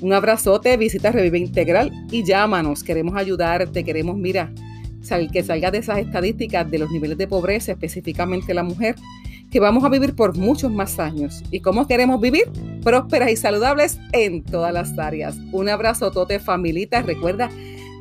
Un 0.01 0.13
abrazote, 0.13 0.77
visita 0.77 1.11
Revive 1.11 1.39
Integral 1.39 1.91
y 2.09 2.23
llámanos. 2.23 2.83
Queremos 2.83 3.15
ayudarte, 3.15 3.83
queremos, 3.83 4.15
mira, 4.15 4.51
que 5.31 5.43
salga 5.43 5.71
de 5.71 5.79
esas 5.79 5.99
estadísticas 5.99 6.69
de 6.69 6.79
los 6.79 6.91
niveles 6.91 7.17
de 7.17 7.27
pobreza, 7.27 7.71
específicamente 7.71 8.53
la 8.53 8.63
mujer, 8.63 8.95
que 9.51 9.59
vamos 9.59 9.83
a 9.83 9.89
vivir 9.89 10.15
por 10.15 10.37
muchos 10.37 10.71
más 10.71 10.99
años. 10.99 11.43
¿Y 11.51 11.61
cómo 11.61 11.87
queremos 11.87 12.21
vivir? 12.21 12.43
Prósperas 12.83 13.31
y 13.31 13.35
saludables 13.35 13.99
en 14.13 14.43
todas 14.43 14.73
las 14.73 14.97
áreas. 14.97 15.37
Un 15.51 15.69
abrazo, 15.69 16.11
tote 16.11 16.39
familita. 16.39 17.01
Recuerda 17.01 17.49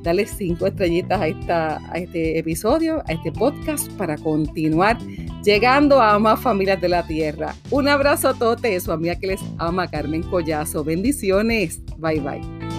darle 0.03 0.27
cinco 0.27 0.67
estrellitas 0.67 1.21
a, 1.21 1.27
esta, 1.27 1.93
a 1.93 1.99
este 1.99 2.39
episodio, 2.39 3.03
a 3.07 3.13
este 3.13 3.33
podcast, 3.33 3.91
para 3.93 4.17
continuar 4.17 4.99
llegando 5.43 6.01
a 6.01 6.19
más 6.19 6.41
familias 6.41 6.81
de 6.81 6.89
la 6.89 7.07
tierra. 7.07 7.55
Un 7.71 7.89
abrazo, 7.89 8.35
tote, 8.35 8.79
su 8.81 8.93
amiga 8.93 9.17
que 9.17 9.29
les 9.29 9.41
ama, 9.59 9.89
Carmen 9.89 10.23
Collazo. 10.23 10.85
Bendiciones. 10.85 11.81
Bye 11.99 12.21
bye. 12.21 12.78